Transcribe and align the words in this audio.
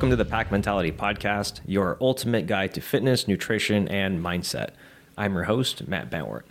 Welcome 0.00 0.16
to 0.16 0.16
the 0.16 0.30
Pack 0.30 0.50
Mentality 0.50 0.92
Podcast, 0.92 1.60
your 1.66 1.98
ultimate 2.00 2.46
guide 2.46 2.72
to 2.72 2.80
fitness, 2.80 3.28
nutrition, 3.28 3.86
and 3.88 4.24
mindset. 4.24 4.70
I'm 5.18 5.34
your 5.34 5.44
host, 5.44 5.86
Matt 5.88 6.08
Bentwort. 6.08 6.46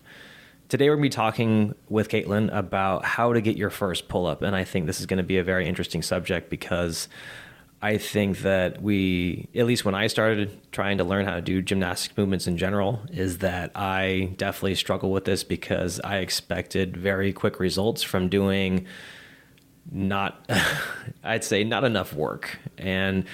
Today, 0.67 0.87
we're 0.87 0.97
going 0.97 1.09
to 1.09 1.15
be 1.15 1.15
talking 1.15 1.73
with 1.89 2.09
Caitlin 2.09 2.55
about 2.55 3.05
how 3.05 3.33
to 3.33 3.41
get 3.41 3.57
your 3.57 3.71
first 3.71 4.07
pull 4.07 4.27
up. 4.27 4.43
And 4.43 4.55
I 4.55 4.65
think 4.65 4.85
this 4.85 4.99
is 4.99 5.07
going 5.07 5.17
to 5.17 5.23
be 5.23 5.39
a 5.39 5.43
very 5.43 5.67
interesting 5.67 6.03
subject 6.03 6.51
because 6.51 7.09
I 7.81 7.97
think 7.97 8.41
that 8.41 8.83
we, 8.83 9.49
at 9.55 9.65
least 9.65 9.83
when 9.83 9.95
I 9.95 10.05
started 10.05 10.55
trying 10.71 10.99
to 10.99 11.03
learn 11.03 11.25
how 11.25 11.33
to 11.33 11.41
do 11.41 11.63
gymnastic 11.63 12.15
movements 12.15 12.45
in 12.45 12.55
general, 12.55 13.01
is 13.11 13.39
that 13.39 13.71
I 13.73 14.35
definitely 14.37 14.75
struggle 14.75 15.09
with 15.09 15.25
this 15.25 15.43
because 15.43 15.99
I 16.01 16.17
expected 16.17 16.95
very 16.95 17.33
quick 17.33 17.59
results 17.59 18.03
from 18.03 18.29
doing 18.29 18.85
not, 19.91 20.49
I'd 21.23 21.43
say, 21.43 21.63
not 21.63 21.83
enough 21.83 22.13
work. 22.13 22.59
And 22.77 23.25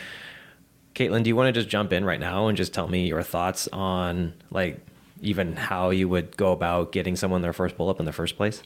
Caitlin, 0.93 1.23
do 1.23 1.27
you 1.29 1.35
want 1.35 1.53
to 1.53 1.59
just 1.59 1.69
jump 1.69 1.91
in 1.91 2.05
right 2.05 2.19
now 2.19 2.47
and 2.47 2.57
just 2.57 2.73
tell 2.73 2.87
me 2.87 3.07
your 3.07 3.21
thoughts 3.21 3.67
on 3.73 4.33
like 4.51 4.79
even 5.21 5.55
how 5.55 5.89
you 5.89 6.07
would 6.09 6.35
go 6.37 6.51
about 6.51 6.91
getting 6.91 7.15
someone 7.15 7.41
their 7.41 7.53
first 7.53 7.75
pull 7.77 7.89
up 7.89 7.99
in 7.99 8.05
the 8.05 8.13
first 8.13 8.37
place? 8.37 8.63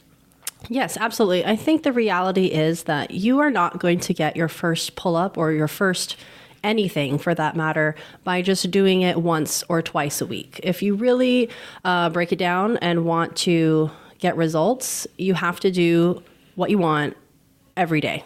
Yes, 0.68 0.96
absolutely. 0.98 1.44
I 1.44 1.56
think 1.56 1.82
the 1.82 1.92
reality 1.92 2.46
is 2.46 2.84
that 2.84 3.12
you 3.12 3.38
are 3.40 3.50
not 3.50 3.78
going 3.78 3.98
to 4.00 4.14
get 4.14 4.36
your 4.36 4.48
first 4.48 4.94
pull 4.94 5.16
up 5.16 5.38
or 5.38 5.52
your 5.52 5.68
first 5.68 6.16
anything 6.62 7.16
for 7.18 7.34
that 7.34 7.56
matter 7.56 7.94
by 8.24 8.42
just 8.42 8.70
doing 8.70 9.00
it 9.00 9.16
once 9.16 9.64
or 9.68 9.80
twice 9.80 10.20
a 10.20 10.26
week. 10.26 10.60
If 10.62 10.82
you 10.82 10.94
really 10.94 11.48
uh, 11.84 12.10
break 12.10 12.32
it 12.32 12.38
down 12.38 12.76
and 12.78 13.06
want 13.06 13.36
to 13.38 13.90
get 14.18 14.36
results, 14.36 15.06
you 15.16 15.32
have 15.32 15.60
to 15.60 15.70
do 15.70 16.22
what 16.56 16.68
you 16.68 16.76
want 16.76 17.16
every 17.80 18.00
day 18.00 18.22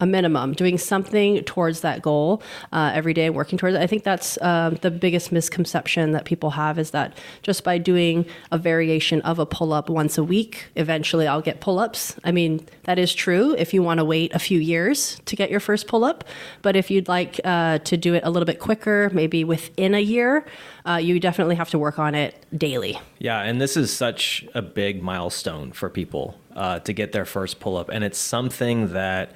a 0.00 0.06
minimum, 0.06 0.54
doing 0.54 0.78
something 0.78 1.42
towards 1.44 1.82
that 1.82 2.00
goal 2.00 2.42
uh, 2.72 2.90
every 2.94 3.12
day, 3.12 3.28
working 3.28 3.58
towards 3.58 3.76
it. 3.76 3.82
I 3.82 3.86
think 3.86 4.02
that's 4.02 4.38
uh, 4.38 4.76
the 4.80 4.90
biggest 4.90 5.30
misconception 5.30 6.12
that 6.12 6.24
people 6.24 6.50
have 6.50 6.78
is 6.78 6.92
that 6.92 7.16
just 7.42 7.64
by 7.64 7.76
doing 7.78 8.24
a 8.50 8.58
variation 8.58 9.20
of 9.22 9.38
a 9.38 9.46
pull 9.46 9.72
up 9.72 9.90
once 9.90 10.16
a 10.16 10.24
week, 10.24 10.70
eventually 10.76 11.26
I'll 11.26 11.42
get 11.42 11.60
pull 11.60 11.78
ups. 11.78 12.16
I 12.24 12.32
mean, 12.32 12.66
that 12.84 12.98
is 12.98 13.12
true 13.12 13.54
if 13.58 13.74
you 13.74 13.82
want 13.82 13.98
to 13.98 14.04
wait 14.04 14.34
a 14.34 14.38
few 14.38 14.58
years 14.58 15.20
to 15.26 15.36
get 15.36 15.50
your 15.50 15.60
first 15.60 15.86
pull 15.86 16.04
up. 16.04 16.24
But 16.62 16.76
if 16.76 16.90
you'd 16.90 17.08
like 17.08 17.38
uh, 17.44 17.78
to 17.78 17.96
do 17.96 18.14
it 18.14 18.22
a 18.24 18.30
little 18.30 18.46
bit 18.46 18.58
quicker, 18.58 19.10
maybe 19.12 19.44
within 19.44 19.94
a 19.94 20.00
year, 20.00 20.46
uh, 20.86 20.96
you 20.96 21.20
definitely 21.20 21.56
have 21.56 21.68
to 21.70 21.78
work 21.78 21.98
on 21.98 22.14
it 22.14 22.46
daily. 22.56 22.98
Yeah, 23.18 23.42
and 23.42 23.60
this 23.60 23.76
is 23.76 23.92
such 23.92 24.46
a 24.54 24.62
big 24.62 25.02
milestone 25.02 25.72
for 25.72 25.90
people 25.90 26.39
uh, 26.54 26.80
to 26.80 26.92
get 26.92 27.12
their 27.12 27.24
first 27.24 27.60
pull 27.60 27.76
up. 27.76 27.88
And 27.88 28.04
it's 28.04 28.18
something 28.18 28.92
that 28.92 29.32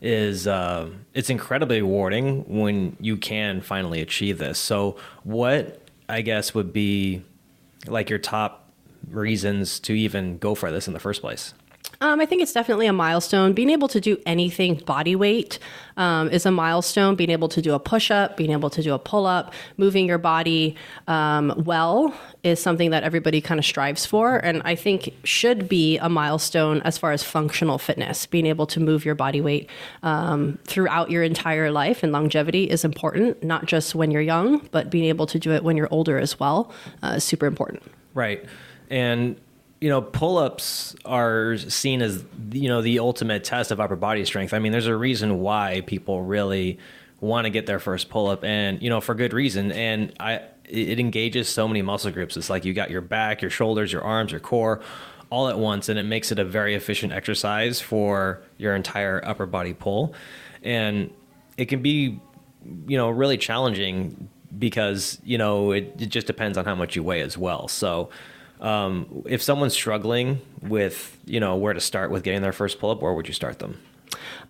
is 0.00 0.46
uh, 0.46 0.90
it's 1.14 1.30
incredibly 1.30 1.82
rewarding 1.82 2.44
when 2.46 2.96
you 3.00 3.16
can 3.16 3.60
finally 3.60 4.00
achieve 4.00 4.38
this. 4.38 4.58
So, 4.58 4.96
what 5.24 5.82
I 6.08 6.22
guess 6.22 6.54
would 6.54 6.72
be 6.72 7.22
like 7.86 8.08
your 8.08 8.18
top 8.18 8.70
reasons 9.10 9.80
to 9.80 9.92
even 9.92 10.38
go 10.38 10.54
for 10.54 10.70
this 10.70 10.86
in 10.86 10.94
the 10.94 11.00
first 11.00 11.20
place? 11.20 11.54
Um, 12.00 12.20
I 12.20 12.26
think 12.26 12.42
it's 12.42 12.52
definitely 12.52 12.86
a 12.86 12.92
milestone. 12.92 13.54
Being 13.54 13.70
able 13.70 13.88
to 13.88 14.00
do 14.00 14.18
anything 14.24 14.76
body 14.76 15.16
weight 15.16 15.58
um, 15.96 16.30
is 16.30 16.46
a 16.46 16.50
milestone. 16.52 17.16
Being 17.16 17.30
able 17.30 17.48
to 17.48 17.60
do 17.60 17.74
a 17.74 17.80
push 17.80 18.12
up, 18.12 18.36
being 18.36 18.52
able 18.52 18.70
to 18.70 18.82
do 18.82 18.94
a 18.94 19.00
pull 19.00 19.26
up, 19.26 19.52
moving 19.78 20.06
your 20.06 20.18
body 20.18 20.76
um, 21.08 21.52
well 21.56 22.14
is 22.44 22.62
something 22.62 22.90
that 22.90 23.02
everybody 23.02 23.40
kind 23.40 23.58
of 23.58 23.66
strives 23.66 24.06
for. 24.06 24.36
And 24.36 24.62
I 24.64 24.76
think 24.76 25.12
should 25.24 25.68
be 25.68 25.98
a 25.98 26.08
milestone 26.08 26.82
as 26.82 26.96
far 26.96 27.10
as 27.10 27.24
functional 27.24 27.78
fitness. 27.78 28.26
Being 28.26 28.46
able 28.46 28.66
to 28.68 28.78
move 28.78 29.04
your 29.04 29.16
body 29.16 29.40
weight 29.40 29.68
um, 30.04 30.58
throughout 30.64 31.10
your 31.10 31.24
entire 31.24 31.72
life 31.72 32.04
and 32.04 32.12
longevity 32.12 32.70
is 32.70 32.84
important, 32.84 33.42
not 33.42 33.66
just 33.66 33.96
when 33.96 34.12
you're 34.12 34.22
young, 34.22 34.68
but 34.70 34.88
being 34.88 35.06
able 35.06 35.26
to 35.26 35.38
do 35.38 35.52
it 35.52 35.64
when 35.64 35.76
you're 35.76 35.88
older 35.90 36.16
as 36.16 36.38
well 36.38 36.72
uh, 37.02 37.14
is 37.16 37.24
super 37.24 37.46
important. 37.46 37.82
Right. 38.14 38.44
And 38.88 39.36
you 39.80 39.88
know, 39.88 40.02
pull-ups 40.02 40.96
are 41.04 41.56
seen 41.56 42.02
as 42.02 42.24
you 42.52 42.68
know 42.68 42.82
the 42.82 42.98
ultimate 42.98 43.44
test 43.44 43.70
of 43.70 43.80
upper 43.80 43.96
body 43.96 44.24
strength. 44.24 44.52
I 44.52 44.58
mean, 44.58 44.72
there's 44.72 44.86
a 44.86 44.96
reason 44.96 45.40
why 45.40 45.82
people 45.86 46.22
really 46.22 46.78
want 47.20 47.44
to 47.44 47.50
get 47.50 47.66
their 47.66 47.78
first 47.78 48.08
pull-up, 48.08 48.44
and 48.44 48.82
you 48.82 48.90
know, 48.90 49.00
for 49.00 49.14
good 49.14 49.32
reason. 49.32 49.70
And 49.72 50.12
I, 50.18 50.40
it 50.64 50.98
engages 50.98 51.48
so 51.48 51.68
many 51.68 51.82
muscle 51.82 52.10
groups. 52.10 52.36
It's 52.36 52.50
like 52.50 52.64
you 52.64 52.74
got 52.74 52.90
your 52.90 53.00
back, 53.00 53.40
your 53.40 53.50
shoulders, 53.50 53.92
your 53.92 54.02
arms, 54.02 54.32
your 54.32 54.40
core, 54.40 54.80
all 55.30 55.48
at 55.48 55.58
once, 55.58 55.88
and 55.88 55.98
it 55.98 56.04
makes 56.04 56.32
it 56.32 56.38
a 56.38 56.44
very 56.44 56.74
efficient 56.74 57.12
exercise 57.12 57.80
for 57.80 58.42
your 58.56 58.74
entire 58.74 59.22
upper 59.24 59.46
body 59.46 59.74
pull. 59.74 60.14
And 60.62 61.10
it 61.56 61.66
can 61.66 61.82
be, 61.82 62.20
you 62.86 62.96
know, 62.96 63.10
really 63.10 63.38
challenging 63.38 64.28
because 64.58 65.18
you 65.24 65.38
know 65.38 65.70
it, 65.72 65.94
it 65.98 66.06
just 66.06 66.26
depends 66.26 66.58
on 66.58 66.64
how 66.64 66.74
much 66.74 66.96
you 66.96 67.02
weigh 67.02 67.20
as 67.20 67.38
well. 67.38 67.68
So 67.68 68.10
um, 68.60 69.22
if 69.26 69.42
someone's 69.42 69.74
struggling 69.74 70.40
with, 70.62 71.18
you 71.24 71.40
know, 71.40 71.56
where 71.56 71.72
to 71.72 71.80
start 71.80 72.10
with 72.10 72.22
getting 72.22 72.42
their 72.42 72.52
first 72.52 72.78
pull 72.78 72.90
up, 72.90 73.02
where 73.02 73.12
would 73.12 73.28
you 73.28 73.34
start 73.34 73.58
them? 73.58 73.80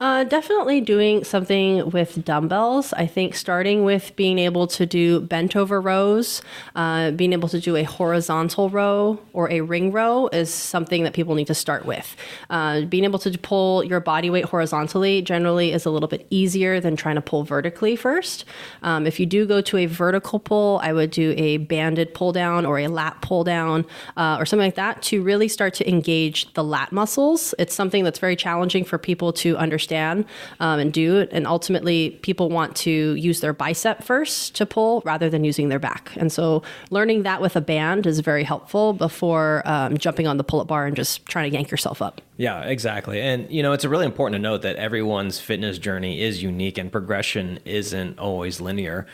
Uh, 0.00 0.22
definitely 0.24 0.80
doing 0.80 1.24
something 1.24 1.90
with 1.90 2.24
dumbbells. 2.24 2.92
I 2.92 3.06
think 3.06 3.34
starting 3.34 3.82
with 3.82 4.14
being 4.14 4.38
able 4.38 4.68
to 4.68 4.86
do 4.86 5.20
bent 5.20 5.56
over 5.56 5.80
rows, 5.80 6.40
uh, 6.76 7.10
being 7.10 7.32
able 7.32 7.48
to 7.48 7.58
do 7.58 7.74
a 7.74 7.82
horizontal 7.82 8.70
row 8.70 9.18
or 9.32 9.50
a 9.50 9.60
ring 9.60 9.90
row 9.90 10.28
is 10.28 10.54
something 10.54 11.02
that 11.02 11.14
people 11.14 11.34
need 11.34 11.48
to 11.48 11.54
start 11.54 11.84
with. 11.84 12.14
Uh, 12.48 12.82
being 12.82 13.02
able 13.02 13.18
to 13.18 13.36
pull 13.38 13.82
your 13.82 13.98
body 13.98 14.30
weight 14.30 14.44
horizontally 14.44 15.20
generally 15.20 15.72
is 15.72 15.84
a 15.84 15.90
little 15.90 16.08
bit 16.08 16.26
easier 16.30 16.80
than 16.80 16.94
trying 16.94 17.16
to 17.16 17.20
pull 17.20 17.42
vertically 17.42 17.96
first. 17.96 18.44
Um, 18.82 19.04
if 19.04 19.18
you 19.18 19.26
do 19.26 19.46
go 19.46 19.60
to 19.62 19.78
a 19.78 19.86
vertical 19.86 20.38
pull, 20.38 20.78
I 20.82 20.92
would 20.92 21.10
do 21.10 21.34
a 21.36 21.56
banded 21.56 22.14
pull 22.14 22.30
down 22.30 22.64
or 22.64 22.78
a 22.78 22.86
lat 22.86 23.20
pull 23.20 23.42
down 23.42 23.84
uh, 24.16 24.36
or 24.38 24.46
something 24.46 24.66
like 24.66 24.76
that 24.76 25.02
to 25.02 25.22
really 25.22 25.48
start 25.48 25.74
to 25.74 25.88
engage 25.88 26.52
the 26.52 26.62
lat 26.62 26.92
muscles. 26.92 27.52
It's 27.58 27.74
something 27.74 28.04
that's 28.04 28.20
very 28.20 28.36
challenging 28.36 28.84
for 28.84 28.96
people 28.96 29.32
to 29.32 29.47
understand 29.56 30.24
um, 30.60 30.78
and 30.78 30.92
do. 30.92 31.26
And 31.30 31.46
ultimately, 31.46 32.10
people 32.22 32.48
want 32.48 32.76
to 32.76 33.14
use 33.14 33.40
their 33.40 33.52
bicep 33.52 34.02
first 34.02 34.54
to 34.56 34.66
pull 34.66 35.02
rather 35.04 35.30
than 35.30 35.44
using 35.44 35.68
their 35.68 35.78
back. 35.78 36.12
And 36.16 36.32
so, 36.32 36.62
learning 36.90 37.22
that 37.22 37.40
with 37.40 37.56
a 37.56 37.60
band 37.60 38.06
is 38.06 38.20
very 38.20 38.44
helpful 38.44 38.92
before 38.92 39.62
um, 39.64 39.96
jumping 39.96 40.26
on 40.26 40.36
the 40.36 40.44
pull 40.44 40.60
up 40.60 40.68
bar 40.68 40.86
and 40.86 40.96
just 40.96 41.24
trying 41.26 41.50
to 41.50 41.56
yank 41.56 41.70
yourself 41.70 42.02
up. 42.02 42.20
Yeah, 42.36 42.62
exactly. 42.62 43.20
And, 43.20 43.50
you 43.50 43.62
know, 43.62 43.72
it's 43.72 43.84
really 43.84 44.06
important 44.06 44.36
to 44.36 44.42
note 44.42 44.62
that 44.62 44.76
everyone's 44.76 45.40
fitness 45.40 45.78
journey 45.78 46.20
is 46.20 46.42
unique 46.42 46.78
and 46.78 46.90
progression 46.90 47.58
isn't 47.64 48.18
always 48.18 48.60
linear. 48.60 49.06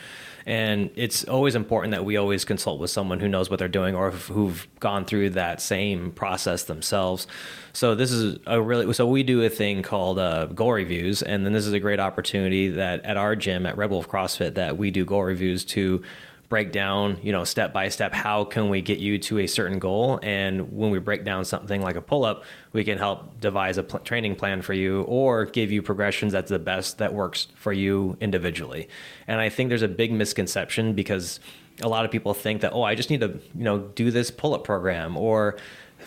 And 0.45 0.91
it's 0.95 1.23
always 1.23 1.55
important 1.55 1.91
that 1.91 2.05
we 2.05 2.17
always 2.17 2.45
consult 2.45 2.79
with 2.79 2.91
someone 2.91 3.19
who 3.19 3.27
knows 3.27 3.49
what 3.49 3.57
they're 3.57 3.67
doing 3.67 3.95
or 3.95 4.11
who've 4.11 4.67
gone 4.79 5.03
through 5.03 5.31
that 5.31 5.59
same 5.59 6.11
process 6.11 6.63
themselves. 6.63 7.25
So 7.73 7.95
this 7.95 8.11
is 8.11 8.37
a 8.45 8.61
really 8.61 8.93
so 8.93 9.07
we 9.07 9.23
do 9.23 9.41
a 9.43 9.49
thing 9.49 9.81
called 9.81 10.19
uh, 10.19 10.45
goal 10.45 10.73
reviews, 10.73 11.23
and 11.23 11.45
then 11.45 11.53
this 11.53 11.65
is 11.65 11.73
a 11.73 11.79
great 11.79 11.99
opportunity 11.99 12.69
that 12.69 13.03
at 13.05 13.17
our 13.17 13.35
gym 13.35 13.65
at 13.65 13.75
Red 13.75 13.89
Wolf 13.89 14.07
CrossFit 14.07 14.53
that 14.53 14.77
we 14.77 14.91
do 14.91 15.03
goal 15.03 15.23
reviews 15.23 15.65
to 15.65 16.03
break 16.49 16.71
down, 16.71 17.17
you 17.23 17.31
know, 17.31 17.43
step 17.43 17.73
by 17.73 17.89
step, 17.89 18.13
how 18.13 18.43
can 18.43 18.69
we 18.69 18.81
get 18.81 18.99
you 18.99 19.17
to 19.17 19.39
a 19.39 19.47
certain 19.47 19.79
goal? 19.79 20.19
And 20.21 20.71
when 20.71 20.91
we 20.91 20.99
break 20.99 21.23
down 21.23 21.45
something 21.45 21.81
like 21.81 21.95
a 21.95 22.01
pull 22.01 22.23
up, 22.23 22.43
we 22.71 22.83
can 22.83 22.97
help 22.97 23.39
devise 23.39 23.77
a 23.77 23.83
pl- 23.83 23.99
training 23.99 24.35
plan 24.35 24.61
for 24.61 24.73
you 24.73 25.01
or 25.03 25.45
give 25.45 25.71
you 25.71 25.81
progressions 25.81 26.33
that's 26.33 26.49
the 26.49 26.59
best 26.59 26.99
that 26.99 27.13
works 27.13 27.47
for 27.55 27.73
you 27.73 28.17
individually. 28.21 28.87
And 29.27 29.39
I 29.39 29.49
think 29.49 29.69
there's 29.69 29.81
a 29.81 29.87
big 29.87 30.11
misconception 30.11 30.93
because 30.93 31.39
a 31.81 31.89
lot 31.89 32.05
of 32.05 32.11
people 32.11 32.33
think 32.33 32.61
that, 32.61 32.73
oh, 32.73 32.83
I 32.83 32.95
just 32.95 33.09
need 33.09 33.21
to, 33.21 33.39
you 33.55 33.63
know, 33.63 33.79
do 33.79 34.11
this 34.11 34.31
pull 34.31 34.53
up 34.53 34.63
program 34.63 35.17
or 35.17 35.57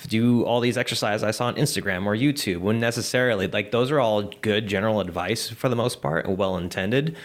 do 0.06 0.44
all 0.44 0.60
these 0.60 0.78
exercises 0.78 1.24
I 1.24 1.32
saw 1.32 1.46
on 1.46 1.56
Instagram 1.56 2.06
or 2.06 2.14
YouTube 2.14 2.58
when 2.58 2.78
necessarily 2.78 3.48
like 3.48 3.70
those 3.70 3.90
are 3.90 3.98
all 3.98 4.22
good 4.22 4.66
general 4.66 5.00
advice 5.00 5.48
for 5.48 5.68
the 5.68 5.76
most 5.76 6.00
part 6.00 6.26
and 6.26 6.38
well 6.38 6.56
intended 6.56 7.16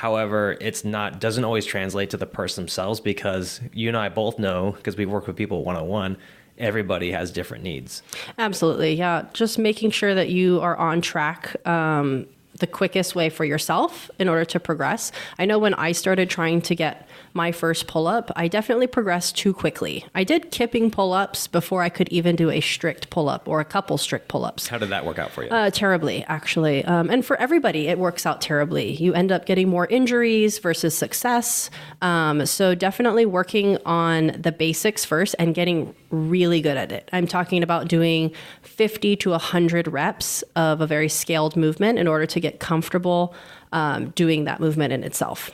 However, 0.00 0.56
it's 0.62 0.82
not 0.82 1.20
doesn't 1.20 1.44
always 1.44 1.66
translate 1.66 2.08
to 2.08 2.16
the 2.16 2.24
person 2.24 2.64
themselves 2.64 3.00
because 3.00 3.60
you 3.74 3.86
and 3.88 3.98
I 3.98 4.08
both 4.08 4.38
know 4.38 4.72
because 4.72 4.96
we've 4.96 5.10
worked 5.10 5.26
with 5.26 5.36
people 5.36 5.62
one 5.62 5.76
on 5.76 5.88
one. 5.88 6.16
Everybody 6.56 7.12
has 7.12 7.30
different 7.30 7.64
needs. 7.64 8.02
Absolutely, 8.38 8.94
yeah. 8.94 9.26
Just 9.34 9.58
making 9.58 9.90
sure 9.90 10.14
that 10.14 10.30
you 10.30 10.58
are 10.62 10.74
on 10.74 11.02
track. 11.02 11.54
Um, 11.68 12.26
the 12.60 12.66
quickest 12.66 13.14
way 13.14 13.28
for 13.28 13.44
yourself 13.44 14.10
in 14.18 14.28
order 14.28 14.44
to 14.44 14.60
progress. 14.60 15.12
I 15.38 15.44
know 15.44 15.58
when 15.58 15.74
I 15.74 15.92
started 15.92 16.30
trying 16.30 16.62
to 16.62 16.74
get 16.74 17.08
my 17.32 17.52
first 17.52 17.86
pull 17.86 18.06
up, 18.06 18.30
I 18.34 18.48
definitely 18.48 18.86
progressed 18.86 19.36
too 19.36 19.52
quickly. 19.52 20.04
I 20.14 20.24
did 20.24 20.50
kipping 20.50 20.90
pull 20.90 21.12
ups 21.12 21.46
before 21.46 21.82
I 21.82 21.88
could 21.88 22.08
even 22.08 22.36
do 22.36 22.50
a 22.50 22.60
strict 22.60 23.10
pull 23.10 23.28
up 23.28 23.46
or 23.46 23.60
a 23.60 23.64
couple 23.64 23.98
strict 23.98 24.28
pull 24.28 24.44
ups. 24.44 24.68
How 24.68 24.78
did 24.78 24.88
that 24.90 25.04
work 25.04 25.18
out 25.18 25.30
for 25.30 25.44
you? 25.44 25.50
Uh, 25.50 25.70
terribly, 25.70 26.24
actually. 26.24 26.84
Um, 26.84 27.08
and 27.08 27.24
for 27.24 27.36
everybody, 27.40 27.86
it 27.88 27.98
works 27.98 28.26
out 28.26 28.40
terribly. 28.40 28.92
You 28.92 29.14
end 29.14 29.30
up 29.30 29.46
getting 29.46 29.68
more 29.68 29.86
injuries 29.86 30.58
versus 30.58 30.96
success. 30.96 31.70
Um, 32.02 32.46
so 32.46 32.74
definitely 32.74 33.26
working 33.26 33.78
on 33.86 34.36
the 34.38 34.52
basics 34.52 35.04
first 35.04 35.36
and 35.38 35.54
getting 35.54 35.94
really 36.10 36.60
good 36.60 36.76
at 36.76 36.90
it. 36.90 37.08
I'm 37.12 37.28
talking 37.28 37.62
about 37.62 37.86
doing 37.86 38.32
50 38.62 39.14
to 39.16 39.30
100 39.30 39.86
reps 39.86 40.42
of 40.56 40.80
a 40.80 40.86
very 40.86 41.08
scaled 41.08 41.56
movement 41.56 41.98
in 41.98 42.08
order 42.08 42.26
to 42.26 42.40
to 42.40 42.49
get 42.50 42.60
comfortable 42.60 43.34
um, 43.72 44.10
doing 44.10 44.44
that 44.44 44.60
movement 44.60 44.92
in 44.92 45.04
itself. 45.04 45.50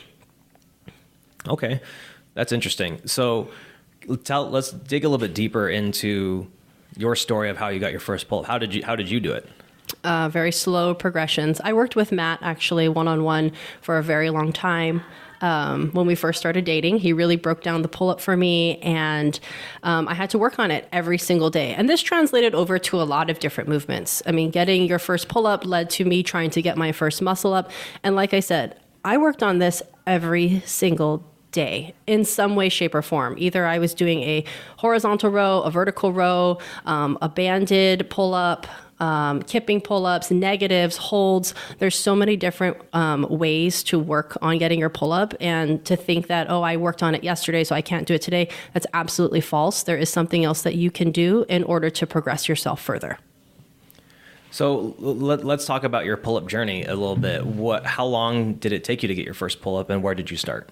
Okay, 1.49 1.81
that's 2.35 2.53
interesting. 2.53 3.01
So, 3.07 3.49
tell 4.25 4.51
let's 4.51 4.71
dig 4.71 5.05
a 5.05 5.09
little 5.09 5.25
bit 5.27 5.35
deeper 5.35 5.69
into 5.69 6.49
your 6.97 7.15
story 7.15 7.51
of 7.51 7.57
how 7.57 7.69
you 7.69 7.79
got 7.79 7.91
your 7.91 8.01
first 8.01 8.29
pull. 8.29 8.43
How 8.43 8.59
did 8.59 8.75
you 8.75 8.85
How 8.85 8.97
did 8.97 9.11
you 9.11 9.21
do 9.21 9.33
it? 9.33 9.49
Uh, 10.03 10.29
very 10.29 10.51
slow 10.51 10.95
progressions. 10.95 11.61
I 11.63 11.73
worked 11.73 11.95
with 11.95 12.11
Matt 12.11 12.41
actually 12.43 12.89
one 12.89 13.07
on 13.07 13.23
one 13.23 13.53
for 13.81 13.99
a 13.99 14.03
very 14.03 14.31
long 14.31 14.53
time. 14.53 15.03
Um, 15.41 15.91
when 15.93 16.07
we 16.07 16.15
first 16.15 16.39
started 16.39 16.65
dating, 16.65 16.99
he 16.99 17.13
really 17.13 17.37
broke 17.37 17.63
down 17.63 17.83
the 17.83 17.89
pull 17.89 18.11
up 18.11 18.21
for 18.21 18.37
me, 18.37 18.79
and 18.79 19.39
um, 19.83 20.09
I 20.09 20.15
had 20.15 20.31
to 20.31 20.39
work 20.39 20.59
on 20.59 20.71
it 20.71 20.89
every 20.93 21.19
single 21.19 21.51
day. 21.51 21.75
And 21.75 21.89
this 21.89 22.03
translated 22.03 22.55
over 22.55 22.79
to 22.79 23.01
a 23.01 23.05
lot 23.05 23.31
of 23.31 23.39
different 23.39 23.69
movements. 23.69 24.23
I 24.27 24.33
mean, 24.33 24.51
getting 24.51 24.87
your 24.87 24.99
first 24.99 25.29
pull 25.29 25.47
up 25.47 25.65
led 25.65 25.91
to 25.91 26.05
me 26.05 26.23
trying 26.23 26.51
to 26.51 26.63
get 26.63 26.77
my 26.77 26.93
first 26.93 27.23
muscle 27.23 27.53
up. 27.53 27.71
And 28.03 28.17
like 28.17 28.35
I 28.35 28.41
said, 28.41 28.81
I 29.05 29.19
worked 29.19 29.43
on 29.43 29.59
this 29.59 29.83
every 30.07 30.63
single 30.65 31.25
day 31.53 31.95
in 32.07 32.25
some 32.25 32.55
way, 32.55 32.69
shape, 32.69 32.95
or 32.95 33.03
form. 33.03 33.35
Either 33.39 33.67
I 33.67 33.79
was 33.79 33.95
doing 33.95 34.21
a 34.23 34.45
horizontal 34.77 35.31
row, 35.31 35.63
a 35.63 35.71
vertical 35.71 36.13
row, 36.13 36.59
um, 36.85 37.17
a 37.23 37.29
banded 37.29 38.11
pull 38.11 38.35
up, 38.35 38.67
um, 39.01 39.43
kipping 39.43 39.81
pull 39.81 40.07
ups, 40.07 40.31
negatives, 40.31 40.97
holds. 40.97 41.55
There's 41.79 41.97
so 41.99 42.15
many 42.15 42.37
different 42.37 42.77
um, 42.93 43.27
ways 43.29 43.83
to 43.85 43.99
work 43.99 44.37
on 44.43 44.59
getting 44.59 44.79
your 44.79 44.89
pull 44.89 45.13
up. 45.13 45.35
And 45.41 45.85
to 45.85 45.97
think 45.97 46.29
that, 46.29 46.51
oh, 46.51 46.63
I 46.63 46.77
worked 46.77 47.03
on 47.03 47.15
it 47.15 47.25
yesterday, 47.25 47.65
so 47.65 47.75
I 47.75 47.83
can't 47.83 48.07
do 48.07 48.15
it 48.15 48.23
today, 48.23 48.49
that's 48.73 48.87
absolutely 48.95 49.41
false. 49.41 49.83
There 49.83 49.99
is 49.99 50.11
something 50.11 50.45
else 50.45 50.63
that 50.63 50.75
you 50.75 50.91
can 50.91 51.11
do 51.11 51.45
in 51.49 51.65
order 51.65 51.91
to 51.91 52.07
progress 52.07 52.49
yourself 52.49 52.81
further. 52.81 53.19
So 54.51 54.95
let, 54.99 55.45
us 55.45 55.67
talk 55.67 55.85
about 55.85 56.07
your 56.07 56.17
pull 56.17 56.37
up 56.39 56.47
journey 56.47 56.85
a 56.85 56.95
little 56.95 57.17
bit. 57.17 57.45
What, 57.45 57.85
how 57.85 58.07
long 58.07 58.55
did 58.55 58.73
it 58.73 58.85
take 58.85 59.03
you 59.03 59.09
to 59.09 59.15
get 59.15 59.25
your 59.25 59.35
first 59.35 59.61
pull 59.61 59.77
up, 59.77 59.91
and 59.91 60.03
where 60.03 60.15
did 60.15 60.31
you 60.31 60.39
start? 60.39 60.71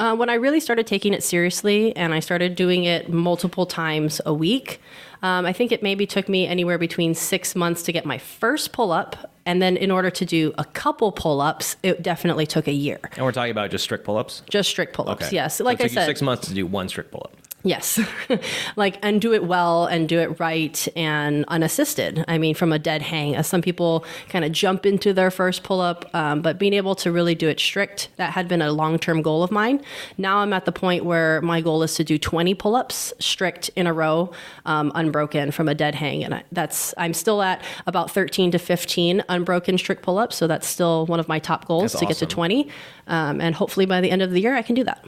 Uh, 0.00 0.16
when 0.16 0.28
I 0.28 0.34
really 0.34 0.60
started 0.60 0.86
taking 0.86 1.14
it 1.14 1.22
seriously 1.22 1.94
and 1.96 2.12
I 2.12 2.20
started 2.20 2.56
doing 2.56 2.84
it 2.84 3.08
multiple 3.08 3.66
times 3.66 4.20
a 4.26 4.34
week, 4.34 4.80
um, 5.22 5.46
I 5.46 5.52
think 5.52 5.72
it 5.72 5.82
maybe 5.82 6.06
took 6.06 6.28
me 6.28 6.46
anywhere 6.46 6.78
between 6.78 7.14
six 7.14 7.54
months 7.54 7.82
to 7.84 7.92
get 7.92 8.04
my 8.04 8.18
first 8.18 8.72
pull 8.72 8.92
up. 8.92 9.30
And 9.46 9.62
then 9.62 9.76
in 9.76 9.90
order 9.90 10.10
to 10.10 10.24
do 10.24 10.52
a 10.58 10.64
couple 10.64 11.12
pull 11.12 11.40
ups, 11.40 11.76
it 11.82 12.02
definitely 12.02 12.46
took 12.46 12.66
a 12.66 12.72
year. 12.72 12.98
And 13.16 13.24
we're 13.24 13.32
talking 13.32 13.50
about 13.50 13.70
just 13.70 13.84
strict 13.84 14.04
pull 14.04 14.16
ups? 14.16 14.42
Just 14.50 14.68
strict 14.68 14.94
pull 14.94 15.08
ups, 15.08 15.26
okay. 15.26 15.34
yes. 15.34 15.60
Like 15.60 15.78
so 15.78 15.84
I 15.84 15.88
said, 15.88 16.06
six 16.06 16.22
months 16.22 16.48
to 16.48 16.54
do 16.54 16.66
one 16.66 16.88
strict 16.88 17.10
pull 17.10 17.22
up. 17.24 17.36
Yes. 17.66 17.98
like, 18.76 18.98
and 19.02 19.22
do 19.22 19.32
it 19.32 19.44
well 19.44 19.86
and 19.86 20.06
do 20.06 20.20
it 20.20 20.38
right 20.38 20.86
and 20.94 21.46
unassisted. 21.48 22.22
I 22.28 22.36
mean, 22.36 22.54
from 22.54 22.74
a 22.74 22.78
dead 22.78 23.00
hang, 23.00 23.34
as 23.34 23.46
some 23.46 23.62
people 23.62 24.04
kind 24.28 24.44
of 24.44 24.52
jump 24.52 24.84
into 24.84 25.14
their 25.14 25.30
first 25.30 25.62
pull 25.62 25.80
up, 25.80 26.14
um, 26.14 26.42
but 26.42 26.58
being 26.58 26.74
able 26.74 26.94
to 26.96 27.10
really 27.10 27.34
do 27.34 27.48
it 27.48 27.58
strict, 27.58 28.10
that 28.16 28.34
had 28.34 28.48
been 28.48 28.60
a 28.60 28.70
long 28.70 28.98
term 28.98 29.22
goal 29.22 29.42
of 29.42 29.50
mine. 29.50 29.82
Now 30.18 30.38
I'm 30.38 30.52
at 30.52 30.66
the 30.66 30.72
point 30.72 31.06
where 31.06 31.40
my 31.40 31.62
goal 31.62 31.82
is 31.82 31.94
to 31.94 32.04
do 32.04 32.18
20 32.18 32.52
pull 32.52 32.76
ups 32.76 33.14
strict 33.18 33.70
in 33.76 33.86
a 33.86 33.94
row, 33.94 34.30
um, 34.66 34.92
unbroken 34.94 35.50
from 35.50 35.66
a 35.66 35.74
dead 35.74 35.94
hang. 35.94 36.22
And 36.22 36.34
I, 36.34 36.44
that's, 36.52 36.92
I'm 36.98 37.14
still 37.14 37.40
at 37.40 37.64
about 37.86 38.10
13 38.10 38.50
to 38.50 38.58
15 38.58 39.24
unbroken 39.30 39.78
strict 39.78 40.02
pull 40.02 40.18
ups. 40.18 40.36
So 40.36 40.46
that's 40.46 40.66
still 40.66 41.06
one 41.06 41.18
of 41.18 41.28
my 41.28 41.38
top 41.38 41.66
goals 41.66 41.92
that's 41.92 42.00
to 42.00 42.06
awesome. 42.06 42.08
get 42.08 42.18
to 42.18 42.26
20. 42.26 42.68
Um, 43.06 43.40
and 43.40 43.54
hopefully 43.54 43.86
by 43.86 44.02
the 44.02 44.10
end 44.10 44.20
of 44.20 44.32
the 44.32 44.40
year, 44.40 44.54
I 44.54 44.60
can 44.60 44.74
do 44.74 44.84
that 44.84 45.02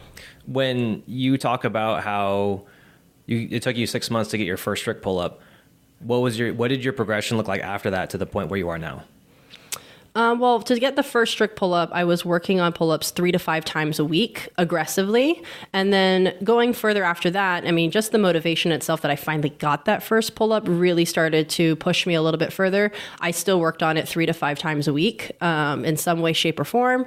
when 0.46 1.02
you 1.06 1.38
talk 1.38 1.64
about 1.64 2.02
how 2.02 2.66
you, 3.26 3.48
it 3.50 3.62
took 3.62 3.76
you 3.76 3.86
six 3.86 4.10
months 4.10 4.30
to 4.30 4.38
get 4.38 4.46
your 4.46 4.56
first 4.56 4.82
strict 4.82 5.02
pull 5.02 5.18
up, 5.18 5.40
what 6.00 6.18
was 6.18 6.38
your 6.38 6.54
what 6.54 6.68
did 6.68 6.84
your 6.84 6.92
progression 6.92 7.36
look 7.36 7.48
like 7.48 7.62
after 7.62 7.90
that 7.90 8.10
to 8.10 8.18
the 8.18 8.26
point 8.26 8.48
where 8.48 8.58
you 8.58 8.68
are 8.68 8.78
now? 8.78 9.04
Um, 10.16 10.38
well, 10.38 10.62
to 10.62 10.80
get 10.80 10.96
the 10.96 11.02
first 11.02 11.32
strict 11.32 11.56
pull 11.56 11.74
up, 11.74 11.90
I 11.92 12.04
was 12.04 12.24
working 12.24 12.58
on 12.58 12.72
pull 12.72 12.90
ups 12.90 13.10
three 13.10 13.32
to 13.32 13.38
five 13.38 13.66
times 13.66 13.98
a 13.98 14.04
week 14.04 14.48
aggressively. 14.56 15.42
And 15.74 15.92
then 15.92 16.34
going 16.42 16.72
further 16.72 17.04
after 17.04 17.30
that, 17.30 17.66
I 17.66 17.70
mean, 17.70 17.90
just 17.90 18.12
the 18.12 18.18
motivation 18.18 18.72
itself 18.72 19.02
that 19.02 19.10
I 19.10 19.16
finally 19.16 19.50
got 19.50 19.84
that 19.84 20.02
first 20.02 20.34
pull 20.34 20.54
up 20.54 20.64
really 20.66 21.04
started 21.04 21.50
to 21.50 21.76
push 21.76 22.06
me 22.06 22.14
a 22.14 22.22
little 22.22 22.38
bit 22.38 22.50
further. 22.50 22.92
I 23.20 23.30
still 23.30 23.60
worked 23.60 23.82
on 23.82 23.98
it 23.98 24.08
three 24.08 24.24
to 24.24 24.32
five 24.32 24.58
times 24.58 24.88
a 24.88 24.92
week 24.94 25.32
um, 25.42 25.84
in 25.84 25.98
some 25.98 26.22
way, 26.22 26.32
shape, 26.32 26.58
or 26.58 26.64
form 26.64 27.06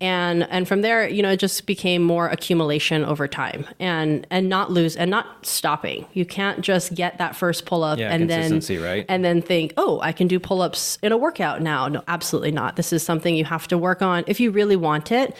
and 0.00 0.48
and 0.50 0.66
from 0.66 0.80
there 0.80 1.06
you 1.06 1.22
know 1.22 1.30
it 1.30 1.36
just 1.36 1.66
became 1.66 2.02
more 2.02 2.28
accumulation 2.28 3.04
over 3.04 3.28
time 3.28 3.66
and 3.78 4.26
and 4.30 4.48
not 4.48 4.70
lose 4.70 4.96
and 4.96 5.10
not 5.10 5.44
stopping 5.44 6.06
you 6.14 6.24
can't 6.24 6.62
just 6.62 6.94
get 6.94 7.18
that 7.18 7.36
first 7.36 7.66
pull 7.66 7.84
up 7.84 7.98
yeah, 7.98 8.12
and 8.12 8.30
then 8.30 8.60
right? 8.82 9.04
and 9.08 9.24
then 9.24 9.42
think 9.42 9.74
oh 9.76 10.00
i 10.02 10.10
can 10.12 10.26
do 10.26 10.40
pull-ups 10.40 10.98
in 11.02 11.12
a 11.12 11.16
workout 11.16 11.60
now 11.60 11.86
no 11.86 12.02
absolutely 12.08 12.49
not. 12.50 12.76
This 12.76 12.92
is 12.92 13.02
something 13.02 13.34
you 13.34 13.44
have 13.44 13.68
to 13.68 13.78
work 13.78 14.02
on. 14.02 14.24
If 14.26 14.40
you 14.40 14.50
really 14.50 14.76
want 14.76 15.12
it 15.12 15.36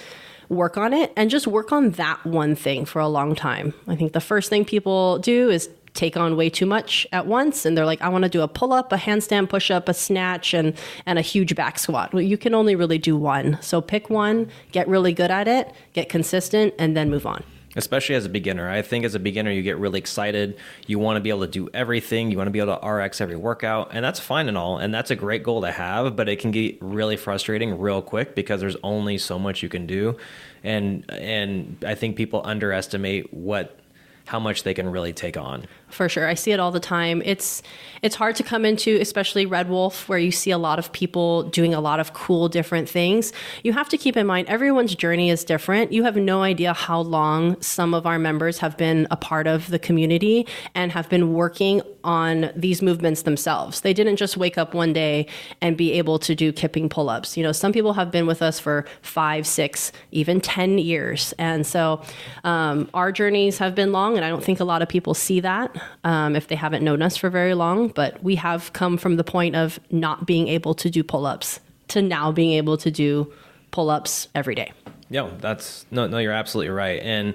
work 0.50 0.76
on 0.76 0.92
it 0.92 1.12
and 1.16 1.30
just 1.30 1.46
work 1.46 1.72
on 1.72 1.90
that 1.92 2.26
one 2.26 2.54
thing 2.56 2.84
for 2.84 2.98
a 2.98 3.08
long 3.08 3.34
time. 3.34 3.72
I 3.86 3.96
think 3.96 4.12
the 4.12 4.20
first 4.20 4.50
thing 4.50 4.64
people 4.64 5.18
do 5.20 5.48
is 5.48 5.70
take 5.94 6.16
on 6.16 6.36
way 6.36 6.50
too 6.50 6.66
much 6.66 7.06
at 7.12 7.26
once 7.26 7.66
and 7.66 7.76
they're 7.76 7.84
like 7.84 8.00
i 8.00 8.08
want 8.08 8.22
to 8.22 8.30
do 8.30 8.42
a 8.42 8.46
pull 8.48 8.72
up 8.72 8.92
a 8.92 8.96
handstand 8.96 9.48
push 9.48 9.72
up 9.72 9.88
a 9.88 9.92
snatch 9.92 10.54
and 10.54 10.76
and 11.04 11.18
a 11.18 11.22
huge 11.22 11.56
back 11.56 11.80
squat. 11.80 12.12
Well 12.12 12.22
you 12.22 12.38
can 12.38 12.54
only 12.54 12.76
really 12.76 12.98
do 12.98 13.16
one. 13.16 13.58
So 13.60 13.80
pick 13.80 14.10
one 14.10 14.48
get 14.72 14.86
really 14.88 15.12
good 15.12 15.30
at 15.30 15.48
it 15.48 15.72
get 15.92 16.08
consistent 16.08 16.74
and 16.78 16.96
then 16.96 17.10
move 17.10 17.26
on 17.26 17.44
especially 17.76 18.14
as 18.14 18.24
a 18.24 18.28
beginner. 18.28 18.68
I 18.68 18.82
think 18.82 19.04
as 19.04 19.14
a 19.14 19.20
beginner, 19.20 19.50
you 19.50 19.62
get 19.62 19.78
really 19.78 19.98
excited. 19.98 20.56
You 20.86 20.98
want 20.98 21.16
to 21.16 21.20
be 21.20 21.30
able 21.30 21.42
to 21.42 21.46
do 21.46 21.68
everything. 21.72 22.30
You 22.30 22.36
want 22.36 22.48
to 22.48 22.52
be 22.52 22.58
able 22.58 22.76
to 22.76 22.86
RX 22.86 23.20
every 23.20 23.36
workout, 23.36 23.90
and 23.92 24.04
that's 24.04 24.18
fine 24.20 24.48
and 24.48 24.58
all. 24.58 24.78
And 24.78 24.92
that's 24.92 25.10
a 25.10 25.16
great 25.16 25.42
goal 25.42 25.60
to 25.62 25.70
have, 25.70 26.16
but 26.16 26.28
it 26.28 26.40
can 26.40 26.50
get 26.50 26.78
really 26.80 27.16
frustrating 27.16 27.78
real 27.78 28.02
quick 28.02 28.34
because 28.34 28.60
there's 28.60 28.76
only 28.82 29.18
so 29.18 29.38
much 29.38 29.62
you 29.62 29.68
can 29.68 29.86
do. 29.86 30.16
And 30.64 31.04
and 31.10 31.82
I 31.86 31.94
think 31.94 32.16
people 32.16 32.42
underestimate 32.44 33.32
what 33.32 33.78
how 34.26 34.38
much 34.38 34.62
they 34.62 34.74
can 34.74 34.88
really 34.90 35.12
take 35.12 35.36
on 35.36 35.66
for 35.90 36.08
sure. 36.08 36.26
I 36.28 36.34
see 36.34 36.52
it 36.52 36.60
all 36.60 36.70
the 36.70 36.80
time. 36.80 37.22
It's 37.24 37.62
it's 38.02 38.14
hard 38.14 38.34
to 38.36 38.42
come 38.42 38.64
into, 38.64 38.96
especially 39.00 39.44
Red 39.44 39.68
Wolf, 39.68 40.08
where 40.08 40.18
you 40.18 40.32
see 40.32 40.50
a 40.50 40.58
lot 40.58 40.78
of 40.78 40.90
people 40.92 41.42
doing 41.42 41.74
a 41.74 41.80
lot 41.80 42.00
of 42.00 42.14
cool 42.14 42.48
different 42.48 42.88
things. 42.88 43.32
You 43.62 43.74
have 43.74 43.90
to 43.90 43.98
keep 43.98 44.16
in 44.16 44.26
mind 44.26 44.48
everyone's 44.48 44.94
journey 44.94 45.28
is 45.28 45.44
different. 45.44 45.92
You 45.92 46.04
have 46.04 46.16
no 46.16 46.42
idea 46.42 46.72
how 46.72 47.00
long 47.00 47.60
some 47.60 47.92
of 47.92 48.06
our 48.06 48.18
members 48.18 48.58
have 48.58 48.78
been 48.78 49.06
a 49.10 49.16
part 49.16 49.46
of 49.46 49.68
the 49.68 49.78
community 49.78 50.46
and 50.74 50.92
have 50.92 51.10
been 51.10 51.34
working 51.34 51.82
on 52.02 52.50
these 52.56 52.80
movements 52.80 53.22
themselves. 53.22 53.82
They 53.82 53.92
didn't 53.92 54.16
just 54.16 54.38
wake 54.38 54.56
up 54.56 54.72
one 54.72 54.94
day 54.94 55.26
and 55.60 55.76
be 55.76 55.92
able 55.92 56.18
to 56.20 56.34
do 56.34 56.52
kipping 56.52 56.88
pull-ups. 56.88 57.36
You 57.36 57.42
know, 57.42 57.52
some 57.52 57.72
people 57.72 57.92
have 57.92 58.10
been 58.10 58.26
with 58.26 58.40
us 58.40 58.58
for 58.58 58.86
five, 59.02 59.46
six, 59.46 59.92
even 60.10 60.40
ten 60.40 60.78
years, 60.78 61.34
and 61.38 61.66
so 61.66 62.02
um, 62.44 62.88
our 62.94 63.12
journeys 63.12 63.58
have 63.58 63.74
been 63.74 63.92
long. 63.92 64.16
And 64.16 64.24
I 64.24 64.30
don't 64.30 64.42
think 64.42 64.60
a 64.60 64.64
lot 64.64 64.80
of 64.80 64.88
people 64.88 65.12
see 65.12 65.40
that 65.40 65.76
um, 66.04 66.36
if 66.36 66.48
they 66.48 66.54
haven't 66.54 66.84
known 66.84 67.02
us 67.02 67.16
for 67.16 67.30
very 67.30 67.54
long. 67.54 67.88
But 67.88 68.22
we 68.22 68.36
have 68.36 68.72
come 68.72 68.96
from 68.96 69.16
the 69.16 69.24
point 69.24 69.56
of 69.56 69.80
not 69.90 70.26
being 70.26 70.48
able 70.48 70.74
to 70.74 70.90
do 70.90 71.02
pull 71.02 71.26
ups 71.26 71.60
to 71.88 72.02
now 72.02 72.32
being 72.32 72.52
able 72.52 72.76
to 72.78 72.90
do 72.90 73.32
pull 73.70 73.90
ups 73.90 74.28
every 74.34 74.54
day. 74.54 74.72
Yeah, 75.08 75.30
that's 75.40 75.86
no, 75.90 76.06
no, 76.06 76.18
you're 76.18 76.32
absolutely 76.32 76.70
right. 76.70 77.00
And 77.02 77.34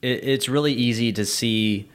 it, 0.00 0.24
it's 0.24 0.48
really 0.48 0.72
easy 0.72 1.12
to 1.12 1.24
see 1.24 1.90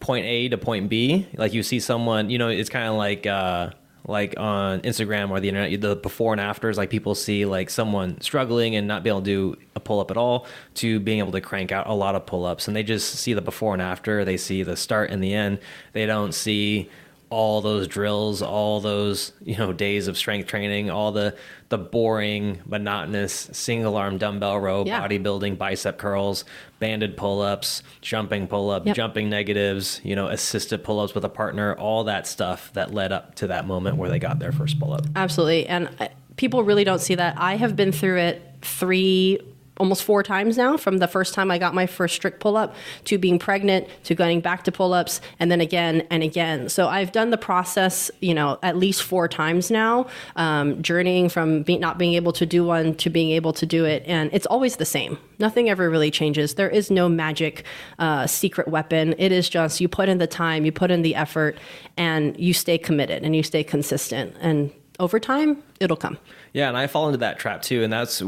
point 0.00 0.26
A 0.26 0.48
to 0.48 0.58
point 0.58 0.88
B. 0.88 1.26
Like 1.36 1.52
you 1.54 1.62
see 1.62 1.80
someone, 1.80 2.28
you 2.30 2.38
know, 2.38 2.48
it's 2.48 2.68
kind 2.68 2.88
of 2.88 2.94
like, 2.96 3.26
uh, 3.26 3.70
like 4.06 4.34
on 4.36 4.80
Instagram 4.80 5.30
or 5.30 5.40
the 5.40 5.48
internet, 5.48 5.80
the 5.80 5.96
before 5.96 6.32
and 6.32 6.40
afters, 6.40 6.76
like 6.76 6.90
people 6.90 7.14
see 7.14 7.46
like 7.46 7.70
someone 7.70 8.20
struggling 8.20 8.76
and 8.76 8.86
not 8.86 9.02
be 9.02 9.08
able 9.08 9.20
to 9.20 9.24
do 9.24 9.56
a 9.74 9.80
pull 9.80 10.00
up 10.00 10.10
at 10.10 10.16
all 10.16 10.46
to 10.74 11.00
being 11.00 11.20
able 11.20 11.32
to 11.32 11.40
crank 11.40 11.72
out 11.72 11.86
a 11.86 11.92
lot 11.92 12.14
of 12.14 12.26
pull 12.26 12.44
ups. 12.44 12.68
And 12.68 12.76
they 12.76 12.82
just 12.82 13.14
see 13.14 13.32
the 13.32 13.40
before 13.40 13.72
and 13.72 13.80
after. 13.80 14.24
They 14.24 14.36
see 14.36 14.62
the 14.62 14.76
start 14.76 15.10
and 15.10 15.22
the 15.22 15.32
end. 15.32 15.58
They 15.92 16.04
don't 16.04 16.32
see 16.32 16.90
all 17.34 17.60
those 17.60 17.88
drills, 17.88 18.42
all 18.42 18.80
those 18.80 19.32
you 19.42 19.56
know 19.56 19.72
days 19.72 20.06
of 20.06 20.16
strength 20.16 20.46
training, 20.46 20.88
all 20.88 21.10
the 21.10 21.36
the 21.68 21.76
boring, 21.76 22.60
monotonous 22.64 23.50
single 23.52 23.96
arm 23.96 24.18
dumbbell 24.18 24.60
row, 24.60 24.84
yeah. 24.86 25.06
bodybuilding, 25.06 25.58
bicep 25.58 25.98
curls, 25.98 26.44
banded 26.78 27.16
pull 27.16 27.42
ups, 27.42 27.82
jumping 28.00 28.46
pull 28.46 28.70
up, 28.70 28.86
yep. 28.86 28.94
jumping 28.94 29.28
negatives, 29.28 30.00
you 30.04 30.14
know, 30.14 30.28
assisted 30.28 30.84
pull 30.84 31.00
ups 31.00 31.12
with 31.12 31.24
a 31.24 31.28
partner, 31.28 31.74
all 31.74 32.04
that 32.04 32.28
stuff 32.28 32.72
that 32.74 32.94
led 32.94 33.10
up 33.10 33.34
to 33.34 33.48
that 33.48 33.66
moment 33.66 33.96
where 33.96 34.08
they 34.08 34.20
got 34.20 34.38
their 34.38 34.52
first 34.52 34.78
pull 34.78 34.92
up. 34.92 35.04
Absolutely, 35.16 35.66
and 35.66 35.90
uh, 35.98 36.06
people 36.36 36.62
really 36.62 36.84
don't 36.84 37.00
see 37.00 37.16
that. 37.16 37.34
I 37.36 37.56
have 37.56 37.74
been 37.74 37.90
through 37.90 38.18
it 38.18 38.42
three 38.62 39.40
almost 39.78 40.04
four 40.04 40.22
times 40.22 40.56
now 40.56 40.76
from 40.76 40.98
the 40.98 41.08
first 41.08 41.34
time 41.34 41.50
I 41.50 41.58
got 41.58 41.74
my 41.74 41.86
first 41.86 42.14
strict 42.14 42.40
pull 42.40 42.56
up 42.56 42.74
to 43.04 43.18
being 43.18 43.38
pregnant 43.38 43.88
to 44.04 44.14
going 44.14 44.40
back 44.40 44.64
to 44.64 44.72
pull 44.72 44.92
ups 44.92 45.20
and 45.40 45.50
then 45.50 45.60
again 45.60 46.06
and 46.10 46.22
again. 46.22 46.68
So 46.68 46.88
I've 46.88 47.12
done 47.12 47.30
the 47.30 47.38
process, 47.38 48.10
you 48.20 48.34
know, 48.34 48.58
at 48.62 48.76
least 48.76 49.02
four 49.02 49.28
times 49.28 49.70
now, 49.70 50.06
um, 50.36 50.80
journeying 50.82 51.28
from 51.28 51.62
be- 51.62 51.78
not 51.78 51.98
being 51.98 52.14
able 52.14 52.32
to 52.32 52.46
do 52.46 52.64
one 52.64 52.94
to 52.96 53.10
being 53.10 53.30
able 53.30 53.52
to 53.54 53.66
do 53.66 53.84
it. 53.84 54.04
And 54.06 54.30
it's 54.32 54.46
always 54.46 54.76
the 54.76 54.84
same. 54.84 55.18
Nothing 55.38 55.68
ever 55.68 55.90
really 55.90 56.10
changes. 56.10 56.54
There 56.54 56.70
is 56.70 56.90
no 56.90 57.08
magic 57.08 57.64
uh, 57.98 58.26
secret 58.26 58.68
weapon. 58.68 59.14
It 59.18 59.32
is 59.32 59.48
just 59.48 59.80
you 59.80 59.88
put 59.88 60.08
in 60.08 60.18
the 60.18 60.26
time, 60.26 60.64
you 60.64 60.72
put 60.72 60.90
in 60.90 61.02
the 61.02 61.16
effort, 61.16 61.58
and 61.96 62.38
you 62.38 62.54
stay 62.54 62.78
committed 62.78 63.24
and 63.24 63.34
you 63.34 63.42
stay 63.42 63.64
consistent. 63.64 64.36
And 64.40 64.70
over 65.00 65.18
time, 65.18 65.62
it'll 65.80 65.96
come. 65.96 66.18
Yeah, 66.52 66.68
and 66.68 66.76
I 66.76 66.86
fall 66.86 67.08
into 67.08 67.18
that 67.18 67.38
trap 67.38 67.62
too, 67.62 67.82
and 67.82 67.92
that's 67.92 68.22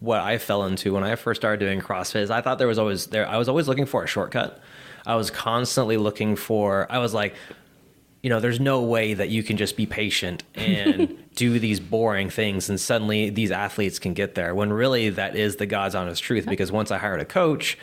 what 0.00 0.20
I 0.20 0.38
fell 0.38 0.64
into 0.64 0.94
when 0.94 1.04
I 1.04 1.16
first 1.16 1.40
started 1.40 1.64
doing 1.64 1.80
CrossFit. 1.80 2.22
Is 2.22 2.30
I 2.30 2.40
thought 2.40 2.58
there 2.58 2.68
was 2.68 2.78
always 2.78 3.06
there. 3.06 3.26
I 3.28 3.38
was 3.38 3.48
always 3.48 3.68
looking 3.68 3.86
for 3.86 4.04
a 4.04 4.06
shortcut. 4.06 4.60
I 5.06 5.16
was 5.16 5.30
constantly 5.30 5.96
looking 5.96 6.36
for. 6.36 6.86
I 6.90 6.98
was 6.98 7.14
like, 7.14 7.34
you 8.22 8.30
know, 8.30 8.40
there's 8.40 8.60
no 8.60 8.80
way 8.80 9.14
that 9.14 9.28
you 9.28 9.42
can 9.42 9.56
just 9.56 9.76
be 9.76 9.86
patient 9.86 10.44
and 10.54 11.22
do 11.34 11.58
these 11.58 11.78
boring 11.78 12.30
things 12.30 12.70
and 12.70 12.80
suddenly 12.80 13.28
these 13.28 13.50
athletes 13.50 13.98
can 13.98 14.14
get 14.14 14.34
there. 14.34 14.54
When 14.54 14.72
really 14.72 15.10
that 15.10 15.36
is 15.36 15.56
the 15.56 15.66
God's 15.66 15.94
honest 15.94 16.22
truth. 16.22 16.46
Because 16.46 16.72
once 16.72 16.90
I 16.90 16.98
hired 16.98 17.20
a 17.20 17.26
coach, 17.26 17.76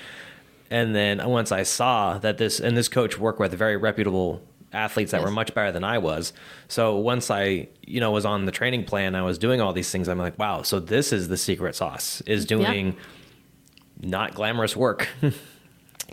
and 0.72 0.96
then 0.96 1.28
once 1.30 1.51
I 1.51 1.63
saw 1.63 2.18
that 2.20 2.38
this 2.38 2.60
and 2.60 2.75
this 2.75 2.88
coach 2.88 3.20
worked 3.20 3.40
with 3.40 3.54
very 3.54 3.78
reputable 3.78 4.42
athletes 4.74 5.12
that 5.12 5.18
Yes. 5.18 5.25
were 5.25 5.32
much 5.32 5.54
better 5.54 5.72
than 5.72 5.84
I 5.84 5.98
was. 5.98 6.34
So 6.68 6.96
once 6.98 7.30
I, 7.30 7.68
you 7.86 8.00
know, 8.00 8.12
was 8.12 8.25
on 8.25 8.46
the 8.46 8.51
training 8.51 8.86
plan, 8.86 9.16
I 9.16 9.22
was 9.22 9.38
doing 9.38 9.60
all 9.62 9.74
these 9.74 9.92
things. 9.92 10.08
I'm 10.08 10.18
like, 10.18 10.38
wow, 10.40 10.62
so 10.62 10.80
this 10.80 11.12
is 11.12 11.28
the 11.28 11.38
secret 11.38 11.75
sauce 11.75 12.22
is 12.22 12.46
doing 12.46 12.96
not 14.01 14.34
glamorous 14.34 14.75
work. 14.75 15.08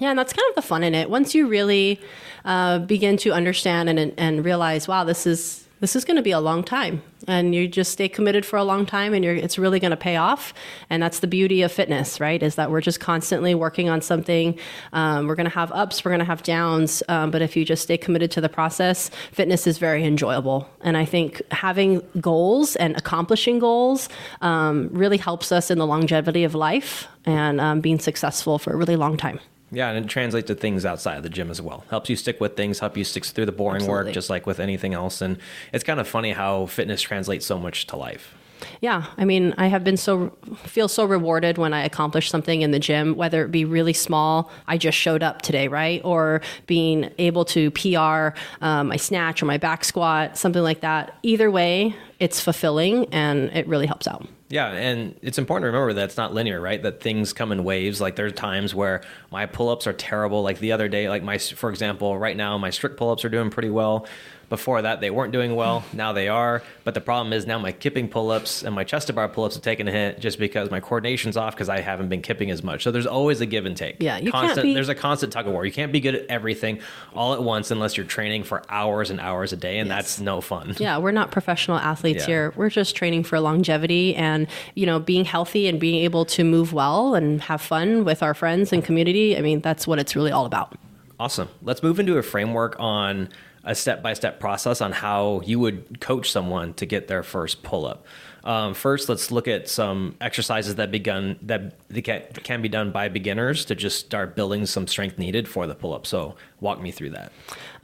Yeah, 0.01 0.11
and 0.11 0.19
that's 0.19 0.33
kind 0.33 0.49
of 0.51 0.55
the 0.55 0.63
fun 0.63 0.85
in 0.85 0.95
it. 0.95 1.11
Once 1.11 1.35
you 1.35 1.49
really 1.49 2.01
uh, 2.45 2.79
begin 2.79 3.17
to 3.17 3.33
understand 3.33 3.89
and 3.89 4.15
and 4.17 4.45
realize, 4.45 4.87
wow, 4.87 5.03
this 5.03 5.27
is 5.27 5.67
this 5.81 5.95
is 5.95 6.05
going 6.05 6.17
to 6.17 6.23
be 6.23 6.31
a 6.31 6.41
long 6.41 6.65
time, 6.65 7.03
and 7.27 7.55
you 7.55 7.69
just 7.69 7.93
stay 7.93 8.09
committed 8.09 8.45
for 8.45 8.57
a 8.57 8.65
long 8.65 8.85
time, 8.85 9.15
and 9.15 9.25
it's 9.25 9.59
really 9.59 9.79
going 9.79 9.91
to 9.93 9.97
pay 9.97 10.17
off. 10.17 10.53
And 10.91 11.03
that's 11.03 11.21
the 11.21 11.27
beauty 11.27 11.63
of 11.63 11.71
fitness, 11.71 12.21
right? 12.21 12.43
Is 12.43 12.57
that 12.57 12.71
we're 12.71 12.81
just 12.81 13.01
constantly 13.01 13.55
working 13.55 13.89
on 13.89 14.01
something. 14.01 14.59
Um, 14.93 15.27
we're 15.27 15.35
going 15.35 15.49
to 15.49 15.55
have 15.55 15.71
ups, 15.73 16.05
we're 16.05 16.11
going 16.11 16.21
to 16.21 16.25
have 16.25 16.43
downs, 16.43 17.03
um, 17.09 17.31
but 17.31 17.43
if 17.43 17.57
you 17.57 17.65
just 17.65 17.83
stay 17.83 17.97
committed 17.97 18.31
to 18.33 18.41
the 18.41 18.49
process, 18.49 19.11
fitness 19.33 19.67
is 19.67 19.79
very 19.79 20.05
enjoyable. 20.05 20.69
And 20.81 20.97
I 20.97 21.05
think 21.05 21.43
having 21.51 22.03
goals 22.21 22.77
and 22.77 22.97
accomplishing 22.97 23.59
goals 23.59 24.09
um, 24.41 24.89
really 24.93 25.19
helps 25.19 25.53
us 25.53 25.71
in 25.71 25.79
the 25.79 25.87
longevity 25.87 26.45
of 26.45 26.55
life 26.55 27.07
and 27.25 27.61
um, 27.61 27.81
being 27.81 27.99
successful 27.99 28.59
for 28.59 28.73
a 28.73 28.77
really 28.77 28.97
long 28.97 29.17
time. 29.17 29.41
Yeah, 29.71 29.91
and 29.91 30.05
it 30.05 30.09
translates 30.09 30.47
to 30.47 30.55
things 30.55 30.85
outside 30.87 31.17
of 31.17 31.23
the 31.23 31.29
gym 31.29 31.51
as 31.51 31.61
well. 31.61 31.85
Helps 31.91 32.09
you 32.09 32.17
stick 32.17 32.41
with 32.41 32.57
things, 32.57 32.79
help 32.79 32.97
you 32.97 33.05
stick 33.05 33.25
through 33.25 33.47
the 33.47 33.53
boring 33.53 33.83
Absolutely. 33.83 34.05
work, 34.07 34.15
just 34.15 34.31
like 34.31 34.47
with 34.47 34.61
anything 34.61 34.95
else. 34.95 35.21
And 35.21 35.39
it's 35.73 35.85
kind 35.85 36.01
of 36.01 36.09
funny 36.09 36.33
how 36.33 36.67
fitness 36.67 37.03
translates 37.03 37.45
so 37.45 37.59
much 37.59 37.87
to 37.89 37.97
life. 37.97 38.35
Yeah, 38.81 39.07
I 39.17 39.25
mean, 39.25 39.55
I 39.59 39.67
have 39.67 39.85
been 39.85 39.97
so 39.97 40.31
feel 40.65 40.89
so 40.89 41.05
rewarded 41.05 41.59
when 41.59 41.73
I 41.73 41.85
accomplish 41.85 42.31
something 42.31 42.63
in 42.63 42.71
the 42.71 42.79
gym, 42.79 43.17
whether 43.17 43.45
it 43.45 43.51
be 43.51 43.65
really 43.65 43.93
small, 43.93 44.51
I 44.67 44.79
just 44.79 44.97
showed 44.97 45.23
up 45.23 45.43
today, 45.43 45.69
right, 45.69 46.01
or 46.05 46.41
being 46.67 47.11
able 47.19 47.45
to 47.47 47.71
PR 47.73 48.39
um, 48.61 48.89
my 48.89 48.97
snatch 48.97 49.43
or 49.43 49.47
my 49.47 49.59
back 49.59 49.85
squat, 49.85 50.37
something 50.37 50.63
like 50.63 50.81
that. 50.81 51.19
Either 51.23 51.51
way, 51.51 51.95
it's 52.19 52.41
fulfilling 52.41 53.07
and 53.13 53.51
it 53.51 53.67
really 53.69 53.87
helps 53.87 54.09
out. 54.09 54.27
Yeah, 54.51 54.69
and 54.71 55.15
it's 55.21 55.37
important 55.37 55.65
to 55.65 55.67
remember 55.67 55.93
that 55.93 56.05
it's 56.05 56.17
not 56.17 56.33
linear, 56.33 56.59
right? 56.59 56.83
That 56.83 57.03
things 57.03 57.35
come 57.35 57.53
in 57.53 57.65
waves. 57.65 58.01
Like 58.01 58.17
there's 58.17 58.33
times 58.33 58.75
where 58.75 59.03
my 59.31 59.45
pull-ups 59.45 59.87
are 59.87 59.93
terrible. 59.93 60.43
Like 60.43 60.59
the 60.59 60.73
other 60.73 60.89
day, 60.89 61.09
like 61.11 61.23
my, 61.23 61.37
for 61.37 61.69
example, 61.69 62.19
right 62.19 62.37
now 62.37 62.57
my 62.57 62.71
strict 62.71 62.97
pull-ups 62.97 63.27
are 63.27 63.29
doing 63.29 63.51
pretty 63.51 63.69
well. 63.69 64.07
Before 64.49 64.81
that, 64.81 65.01
they 65.03 65.11
weren't 65.11 65.33
doing 65.33 65.55
well. 65.55 65.81
Hmm. 65.81 65.97
Now 65.99 66.13
they 66.15 66.29
are. 66.29 66.63
But 66.85 66.95
the 66.95 67.03
problem 67.03 67.33
is 67.35 67.47
now 67.47 67.59
my 67.59 67.71
kipping 67.73 68.09
pull-ups 68.09 68.63
and 68.63 68.75
my 68.75 68.83
chest 68.85 69.09
to 69.09 69.13
bar 69.13 69.29
pull-ups 69.29 69.57
have 69.57 69.63
taken 69.63 69.87
a 69.89 69.93
hit 69.93 70.21
just 70.21 70.39
because 70.39 70.71
my 70.71 70.81
coordination's 70.81 71.37
off 71.37 71.55
because 71.55 71.69
I 71.69 71.81
haven't 71.81 72.09
been 72.09 72.23
kipping 72.23 72.51
as 72.51 72.63
much. 72.63 72.83
So 72.83 72.91
there's 72.91 73.07
always 73.07 73.43
a 73.43 73.47
give 73.47 73.67
and 73.67 73.77
take. 73.77 73.97
Yeah, 74.01 74.17
you 74.19 74.33
can't 74.33 74.61
be- 74.63 74.73
There's 74.73 74.89
a 74.89 74.95
constant 74.95 75.33
tug 75.35 75.47
of 75.47 75.53
war. 75.53 75.67
You 75.67 75.73
can't 75.73 75.93
be 75.93 76.01
good 76.01 76.15
at 76.15 76.27
everything 76.29 76.81
all 77.15 77.35
at 77.35 77.43
once 77.43 77.71
unless 77.71 77.97
you're 77.99 78.07
training 78.07 78.45
for 78.45 78.63
hours 78.71 79.11
and 79.11 79.21
hours 79.21 79.53
a 79.53 79.57
day, 79.57 79.79
and 79.79 79.89
Yes. 79.89 79.97
that's 79.97 80.21
no 80.21 80.41
fun. 80.41 80.75
Yeah, 80.79 80.97
we're 80.97 81.11
not 81.13 81.31
professional 81.31 81.77
athletes 81.77 82.21
Yeah. 82.21 82.27
here. 82.27 82.53
We're 82.57 82.71
just 82.71 82.97
training 82.97 83.25
for 83.25 83.39
longevity 83.41 84.17
and, 84.17 84.47
you 84.75 84.87
know, 84.87 84.99
being 84.99 85.27
healthy 85.27 85.69
and 85.69 85.79
being 85.79 86.03
able 86.05 86.25
to 86.25 86.43
move 86.45 86.73
well 86.73 87.15
and 87.15 87.43
have 87.43 87.61
fun 87.61 88.05
with 88.05 88.23
our 88.23 88.33
friends 88.33 88.73
and 88.73 88.83
community. 88.83 89.37
I 89.37 89.43
mean, 89.43 89.61
that's 89.61 89.87
what 89.87 89.99
it's 89.99 90.17
really 90.17 90.33
all 90.33 90.47
about. 90.47 90.75
Awesome. 91.21 91.49
Let's 91.63 91.83
move 91.83 91.99
into 92.01 92.17
a 92.17 92.23
framework 92.23 92.77
on 92.79 93.29
a 93.69 93.75
step 93.75 94.03
by 94.03 94.15
step 94.15 94.41
process 94.41 94.81
on 94.81 94.93
how 94.93 95.43
you 95.45 95.61
would 95.61 96.01
coach 96.01 96.33
someone 96.33 96.73
to 96.75 96.87
get 96.87 97.07
their 97.07 97.23
first 97.23 97.63
pull 97.63 97.87
up. 97.87 98.07
Um, 98.43 98.73
first, 98.73 99.11
let's 99.11 99.31
look 99.31 99.47
at 99.47 99.69
some 99.69 100.17
exercises 100.23 100.77
that 100.77 100.91
begun 100.91 101.39
that 101.43 101.75
that 101.89 102.03
can, 102.03 102.23
can 102.43 102.63
be 102.63 102.69
done 102.69 102.91
by 102.91 103.09
beginners 103.09 103.65
to 103.67 103.75
just 103.75 103.99
start 103.99 104.37
building 104.37 104.67
some 104.67 104.87
strength 104.87 105.19
needed 105.19 105.49
for 105.49 105.67
the 105.67 105.75
pull 105.75 105.95
up. 105.95 106.07
So, 106.07 106.37
walk 106.61 106.81
me 106.81 106.91
through 106.91 107.11
that. 107.11 107.33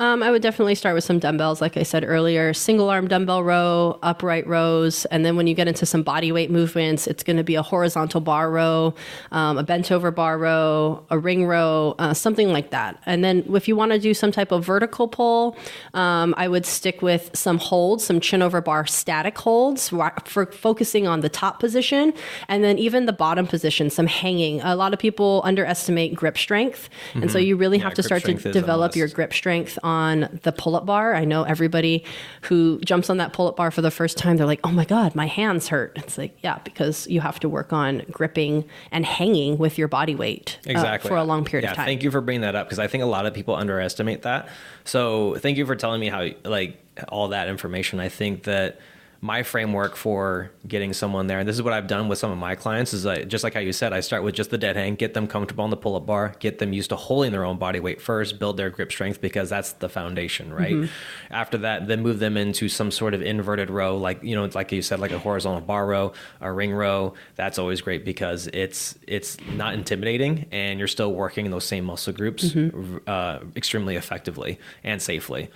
Um, 0.01 0.23
I 0.23 0.31
would 0.31 0.43
definitely 0.43 0.75
start 0.75 0.97
with 0.97 1.05
some 1.05 1.21
dumbbells, 1.21 1.61
like 1.61 1.77
I 1.77 1.85
said 1.85 2.05
earlier 2.05 2.53
single 2.53 2.91
arm 2.91 3.07
dumbbell 3.07 3.45
row, 3.45 3.99
upright 4.03 4.47
rows. 4.47 5.05
And 5.07 5.25
then 5.25 5.37
when 5.37 5.47
you 5.47 5.55
get 5.55 5.69
into 5.69 5.87
some 5.87 6.03
body 6.03 6.33
weight 6.33 6.51
movements, 6.51 7.07
it's 7.07 7.23
going 7.23 7.37
to 7.37 7.45
be 7.45 7.55
a 7.55 7.63
horizontal 7.63 8.21
bar 8.21 8.51
row, 8.51 8.95
um, 9.31 9.59
a 9.59 9.63
bent 9.63 9.93
over 9.93 10.11
bar 10.11 10.39
row, 10.39 11.05
a 11.11 11.19
ring 11.19 11.47
row, 11.47 11.95
uh, 11.99 12.15
something 12.15 12.53
like 12.53 12.71
that. 12.71 13.01
And 13.07 13.23
then 13.23 13.45
if 13.55 13.69
you 13.69 13.77
want 13.77 13.93
to 13.93 13.99
do 13.99 14.15
some 14.15 14.33
type 14.33 14.51
of 14.51 14.65
vertical 14.65 15.07
pull, 15.07 15.57
um, 15.95 16.35
I 16.37 16.49
would 16.49 16.67
stick 16.67 17.03
with 17.03 17.31
some 17.35 17.59
holds, 17.59 18.05
some 18.05 18.19
chin 18.19 18.43
over 18.43 18.61
bar 18.61 18.87
static 18.87 19.39
holds 19.39 19.91
for 20.25 20.47
focusing 20.47 21.07
on 21.07 21.21
the 21.21 21.29
top 21.29 21.61
position. 21.61 22.13
And 22.49 22.65
then 22.65 22.79
even 22.79 23.07
the 23.07 23.13
bottom 23.13 23.47
position, 23.47 23.91
some 23.95 24.07
hanging. 24.07 24.61
A 24.61 24.77
lot 24.77 24.93
of 24.93 24.99
people 24.99 25.41
underestimate 25.45 26.15
grip 26.15 26.37
strength. 26.37 26.89
And 27.15 27.31
so 27.31 27.39
you 27.39 27.57
really 27.57 27.79
Yeah, 27.79 27.85
have 27.85 27.95
to 27.95 28.03
start 28.03 28.23
to 28.23 28.27
strength 28.27 28.47
is 28.47 28.57
a 28.57 28.61
develop 28.61 28.97
your 28.97 29.09
grip 29.09 29.33
strength 29.33 29.79
on 29.83 30.41
the 30.43 30.53
pull 30.53 30.77
up 30.77 30.87
bar. 30.87 31.15
I 31.15 31.25
know 31.25 31.45
everybody 31.45 32.05
who 32.43 32.81
jumps 32.81 33.11
on 33.11 33.19
that 33.19 33.33
pull 33.33 33.49
up 33.49 33.57
bar 33.57 33.71
for 33.71 33.83
the 33.83 33.91
first 33.91 34.19
time, 34.19 34.37
they're 34.37 34.47
like, 34.47 34.61
oh 34.65 34.73
my 34.73 34.85
God, 34.85 35.15
my 35.15 35.27
hands 35.27 35.69
hurt. 35.69 35.93
It's 35.97 36.19
like, 36.19 36.37
yeah, 36.43 36.59
because 36.65 37.07
you 37.07 37.21
have 37.21 37.41
to 37.41 37.49
work 37.49 37.73
on 37.73 38.03
gripping 38.11 38.65
and 38.91 39.07
hanging 39.07 39.59
with 39.59 39.79
your 39.79 39.89
body 39.89 40.15
weight 40.15 40.59
uh, 40.67 40.71
exactly 40.71 41.09
for 41.09 41.17
a 41.17 41.25
long 41.25 41.45
period 41.45 41.65
yeah, 41.65 41.71
of 41.71 41.77
time. 41.77 41.87
Thank 41.87 42.03
you 42.03 42.11
for 42.11 42.21
bringing 42.21 42.43
that 42.43 42.55
up 42.55 42.67
because 42.67 42.79
I 42.79 42.87
think 42.87 43.03
a 43.03 43.07
lot 43.07 43.27
of 43.27 43.35
people 43.35 43.55
underestimate 43.55 44.23
that. 44.23 44.49
So 44.85 45.37
thank 45.37 45.57
you 45.57 45.67
for 45.67 45.77
telling 45.77 46.01
me 46.01 46.09
how 46.09 46.29
like 46.45 46.79
all 47.09 47.29
that 47.29 47.49
information. 47.49 48.01
I 48.01 48.09
think 48.09 48.45
that 48.45 48.79
my 49.25 49.43
framework 49.43 49.97
for 49.97 50.51
getting 50.69 50.93
someone 50.93 51.27
there, 51.29 51.39
and 51.39 51.49
this 51.49 51.57
is 51.57 51.63
what 51.63 51.73
I've 51.73 51.87
done 51.87 52.09
with 52.09 52.19
some 52.19 52.31
of 52.31 52.37
my 52.37 52.55
clients, 52.55 52.93
is 52.93 53.07
I, 53.07 53.23
just 53.23 53.43
like 53.43 53.55
how 53.55 53.61
you 53.61 53.73
said, 53.73 53.95
I 53.95 54.01
start 54.01 54.23
with 54.23 54.35
just 54.35 54.51
the 54.51 54.59
dead 54.59 54.77
hang, 54.77 54.97
get 54.97 55.15
them 55.15 55.27
comfortable 55.27 55.65
on 55.65 55.71
the 55.71 55.79
pull 55.79 55.97
up 55.97 56.05
bar, 56.05 56.35
get 56.41 56.59
them 56.59 56.75
used 56.75 56.91
to 56.91 56.97
holding 56.97 57.33
their 57.33 57.43
own 57.43 57.57
body 57.57 57.81
weight 57.81 58.03
first, 58.03 58.39
build 58.39 58.59
their 58.59 58.69
grip 58.69 58.93
strength 58.93 59.23
because 59.23 59.49
that's 59.49 59.73
the 59.73 59.89
foundation, 59.89 60.53
right? 60.53 60.75
Mm-hmm. 60.75 61.33
After 61.33 61.57
that, 61.57 61.89
then 61.89 62.03
move 62.03 62.19
them 62.19 62.37
into 62.37 62.69
some 62.69 62.91
sort 62.91 63.15
of 63.15 63.23
inverted 63.23 63.71
row, 63.71 63.97
like 63.97 64.23
you 64.23 64.37
know, 64.37 64.45
like 64.55 64.71
you 64.73 64.83
said, 64.83 65.01
like 65.01 65.13
a 65.13 65.19
horizontal 65.19 65.63
bar 65.63 65.87
row, 65.87 66.13
a 66.43 66.53
ring 66.53 66.75
row. 66.75 67.15
That's 67.37 67.59
always 67.59 67.81
great 67.81 68.05
because 68.05 68.47
it's 68.53 68.99
it's 69.09 69.39
not 69.53 69.73
intimidating, 69.73 70.45
and 70.53 70.79
you're 70.79 70.87
still 70.87 71.15
working 71.15 71.51
those 71.51 71.65
same 71.65 71.85
muscle 71.87 72.13
groups 72.13 72.45
Mm-hmm. 72.45 72.99
uh, 73.07 73.39
extremely 73.57 73.97
effectively 73.97 74.59
and 74.83 75.01
safely. 75.01 75.49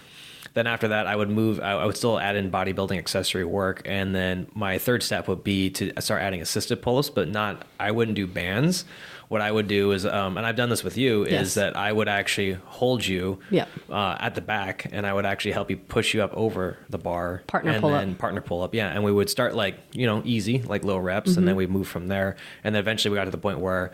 Then 0.54 0.66
after 0.66 0.88
that, 0.88 1.06
I 1.06 1.14
would 1.16 1.30
move. 1.30 1.60
I 1.60 1.72
I 1.72 1.84
would 1.86 1.96
still 1.96 2.18
add 2.18 2.36
in 2.36 2.50
bodybuilding 2.50 2.98
accessory 2.98 3.44
work, 3.44 3.82
and 3.84 4.14
then 4.14 4.46
my 4.54 4.78
third 4.78 5.02
step 5.02 5.28
would 5.28 5.44
be 5.44 5.70
to 5.70 5.92
start 6.00 6.22
adding 6.22 6.40
assisted 6.40 6.82
pull-ups, 6.82 7.10
but 7.10 7.28
not. 7.28 7.64
I 7.78 7.90
wouldn't 7.90 8.16
do 8.16 8.26
bands. 8.26 8.84
What 9.28 9.42
I 9.42 9.52
would 9.52 9.68
do 9.68 9.92
is, 9.92 10.06
um, 10.06 10.38
and 10.38 10.46
I've 10.46 10.56
done 10.56 10.70
this 10.70 10.82
with 10.82 10.96
you, 10.96 11.26
Yes. 11.26 11.48
is 11.48 11.54
that 11.54 11.76
I 11.76 11.92
would 11.92 12.08
actually 12.08 12.52
hold 12.64 13.06
you 13.06 13.38
Yep. 13.50 13.68
uh, 13.90 14.16
at 14.18 14.34
the 14.34 14.40
back, 14.40 14.86
and 14.90 15.06
I 15.06 15.12
would 15.12 15.26
actually 15.26 15.52
help 15.52 15.68
you 15.70 15.76
push 15.76 16.14
you 16.14 16.22
up 16.22 16.32
over 16.34 16.78
the 16.88 16.96
bar. 16.96 17.42
Partner 17.46 17.72
and 17.72 17.80
pull-up. 17.82 18.18
partner 18.18 18.40
pull 18.40 18.62
up, 18.62 18.74
yeah. 18.74 18.88
And 18.88 19.04
we 19.04 19.12
would 19.12 19.28
start 19.28 19.54
like 19.54 19.74
you 19.92 20.06
know 20.06 20.22
easy, 20.24 20.62
like 20.62 20.82
low 20.82 20.96
reps, 20.96 21.36
and 21.36 21.46
then 21.46 21.52
Mm-hmm. 21.52 21.58
we 21.58 21.66
move 21.66 21.88
from 21.88 22.08
there. 22.08 22.36
And 22.64 22.74
then 22.74 22.80
eventually 22.80 23.10
we 23.12 23.16
got 23.16 23.24
to 23.26 23.30
the 23.30 23.36
point 23.38 23.58
where. 23.60 23.92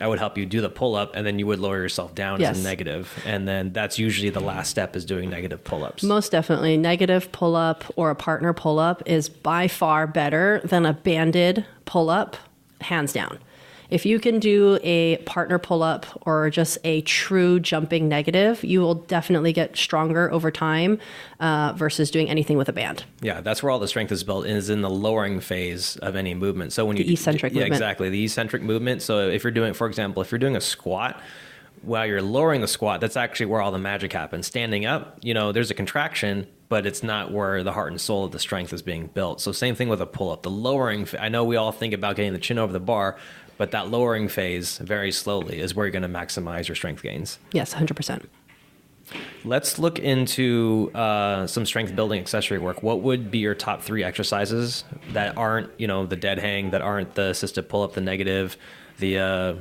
I 0.00 0.06
would 0.06 0.18
help 0.18 0.36
you 0.38 0.46
do 0.46 0.60
the 0.60 0.68
pull 0.70 0.94
up, 0.94 1.14
and 1.14 1.26
then 1.26 1.38
you 1.38 1.46
would 1.46 1.58
lower 1.58 1.78
yourself 1.78 2.14
down 2.14 2.40
Yes. 2.40 2.56
as 2.56 2.64
a 2.64 2.68
negative, 2.68 3.12
and 3.26 3.46
then 3.46 3.72
that's 3.72 3.98
usually 3.98 4.30
the 4.30 4.40
last 4.40 4.70
step 4.70 4.96
is 4.96 5.04
doing 5.04 5.30
negative 5.30 5.62
pull 5.64 5.84
ups. 5.84 6.02
Most 6.02 6.32
definitely, 6.32 6.76
negative 6.76 7.30
pull 7.32 7.54
up 7.56 7.84
or 7.96 8.10
a 8.10 8.14
partner 8.14 8.52
pull 8.52 8.78
up 8.78 9.02
is 9.06 9.28
by 9.28 9.68
far 9.68 10.06
better 10.06 10.60
than 10.64 10.86
a 10.86 10.92
banded 10.92 11.64
pull 11.84 12.10
up, 12.10 12.36
hands 12.80 13.12
down. 13.12 13.38
If 13.92 14.06
you 14.06 14.18
can 14.18 14.38
do 14.38 14.78
a 14.82 15.18
partner 15.18 15.58
pull 15.58 15.82
up 15.82 16.06
or 16.22 16.48
just 16.48 16.78
a 16.82 17.02
true 17.02 17.60
jumping 17.60 18.08
negative, 18.08 18.64
you 18.64 18.80
will 18.80 18.94
definitely 18.94 19.52
get 19.52 19.76
stronger 19.76 20.32
over 20.32 20.50
time 20.50 20.98
uh, 21.40 21.74
versus 21.76 22.10
doing 22.10 22.30
anything 22.30 22.56
with 22.56 22.70
a 22.70 22.72
band. 22.72 23.04
Yeah, 23.20 23.42
that's 23.42 23.62
where 23.62 23.70
all 23.70 23.78
the 23.78 23.86
strength 23.86 24.10
is 24.10 24.24
built 24.24 24.46
is 24.46 24.70
in 24.70 24.80
the 24.80 24.88
lowering 24.88 25.40
phase 25.40 25.96
of 25.98 26.16
any 26.16 26.32
movement. 26.32 26.72
So 26.72 26.86
when 26.86 26.96
you 26.96 27.04
The 27.04 27.12
eccentric 27.12 27.52
movement. 27.52 27.54
yeah, 27.54 27.64
movement. 27.64 27.82
exactly 27.82 28.08
the 28.08 28.24
eccentric 28.24 28.62
movement. 28.62 29.02
So 29.02 29.28
if 29.28 29.44
you're 29.44 29.50
doing, 29.50 29.74
for 29.74 29.86
example, 29.86 30.22
if 30.22 30.32
you're 30.32 30.38
doing 30.38 30.56
a 30.56 30.60
squat, 30.62 31.20
while 31.82 32.06
you're 32.06 32.22
lowering 32.22 32.60
the 32.60 32.68
squat, 32.68 33.00
that's 33.00 33.16
actually 33.16 33.46
where 33.46 33.60
all 33.60 33.72
the 33.72 33.78
magic 33.78 34.12
happens. 34.12 34.46
Standing 34.46 34.86
up, 34.86 35.18
you 35.20 35.34
know, 35.34 35.52
there's 35.52 35.70
a 35.70 35.74
contraction, 35.74 36.46
but 36.68 36.86
it's 36.86 37.02
not 37.02 37.32
where 37.32 37.62
the 37.64 37.72
heart 37.72 37.90
and 37.90 38.00
soul 38.00 38.24
of 38.24 38.30
the 38.30 38.38
strength 38.38 38.72
is 38.72 38.82
being 38.82 39.08
built. 39.08 39.40
So 39.40 39.52
same 39.52 39.74
thing 39.74 39.88
with 39.88 40.00
a 40.00 40.06
pull 40.06 40.30
up. 40.30 40.42
The 40.42 40.50
lowering, 40.50 41.08
I 41.18 41.28
know 41.28 41.44
we 41.44 41.56
all 41.56 41.72
think 41.72 41.92
about 41.92 42.16
getting 42.16 42.32
the 42.32 42.38
chin 42.38 42.56
over 42.56 42.72
the 42.72 42.80
bar, 42.80 43.16
but 43.62 43.70
that 43.70 43.90
lowering 43.90 44.26
phase, 44.26 44.78
very 44.78 45.12
slowly, 45.12 45.60
is 45.60 45.72
where 45.72 45.86
you're 45.86 45.92
going 45.92 46.02
to 46.02 46.08
maximize 46.08 46.66
your 46.66 46.74
strength 46.74 47.00
gains. 47.00 47.38
Yes, 47.52 47.72
100%. 47.72 48.24
Let's 49.44 49.78
look 49.78 50.00
into 50.00 50.90
uh, 50.96 51.46
some 51.46 51.64
strength 51.64 51.94
building 51.94 52.18
accessory 52.18 52.58
work. 52.58 52.82
What 52.82 53.02
would 53.02 53.30
be 53.30 53.38
your 53.38 53.54
top 53.54 53.80
three 53.80 54.02
exercises 54.02 54.82
that 55.12 55.38
aren't, 55.38 55.70
you 55.78 55.86
know, 55.86 56.06
the 56.06 56.16
dead 56.16 56.40
hang, 56.40 56.72
that 56.72 56.82
aren't 56.82 57.14
the 57.14 57.28
assisted 57.28 57.68
pull 57.68 57.84
up, 57.84 57.92
the 57.92 58.00
negative, 58.00 58.56
the 58.98 59.18
uh, 59.20 59.54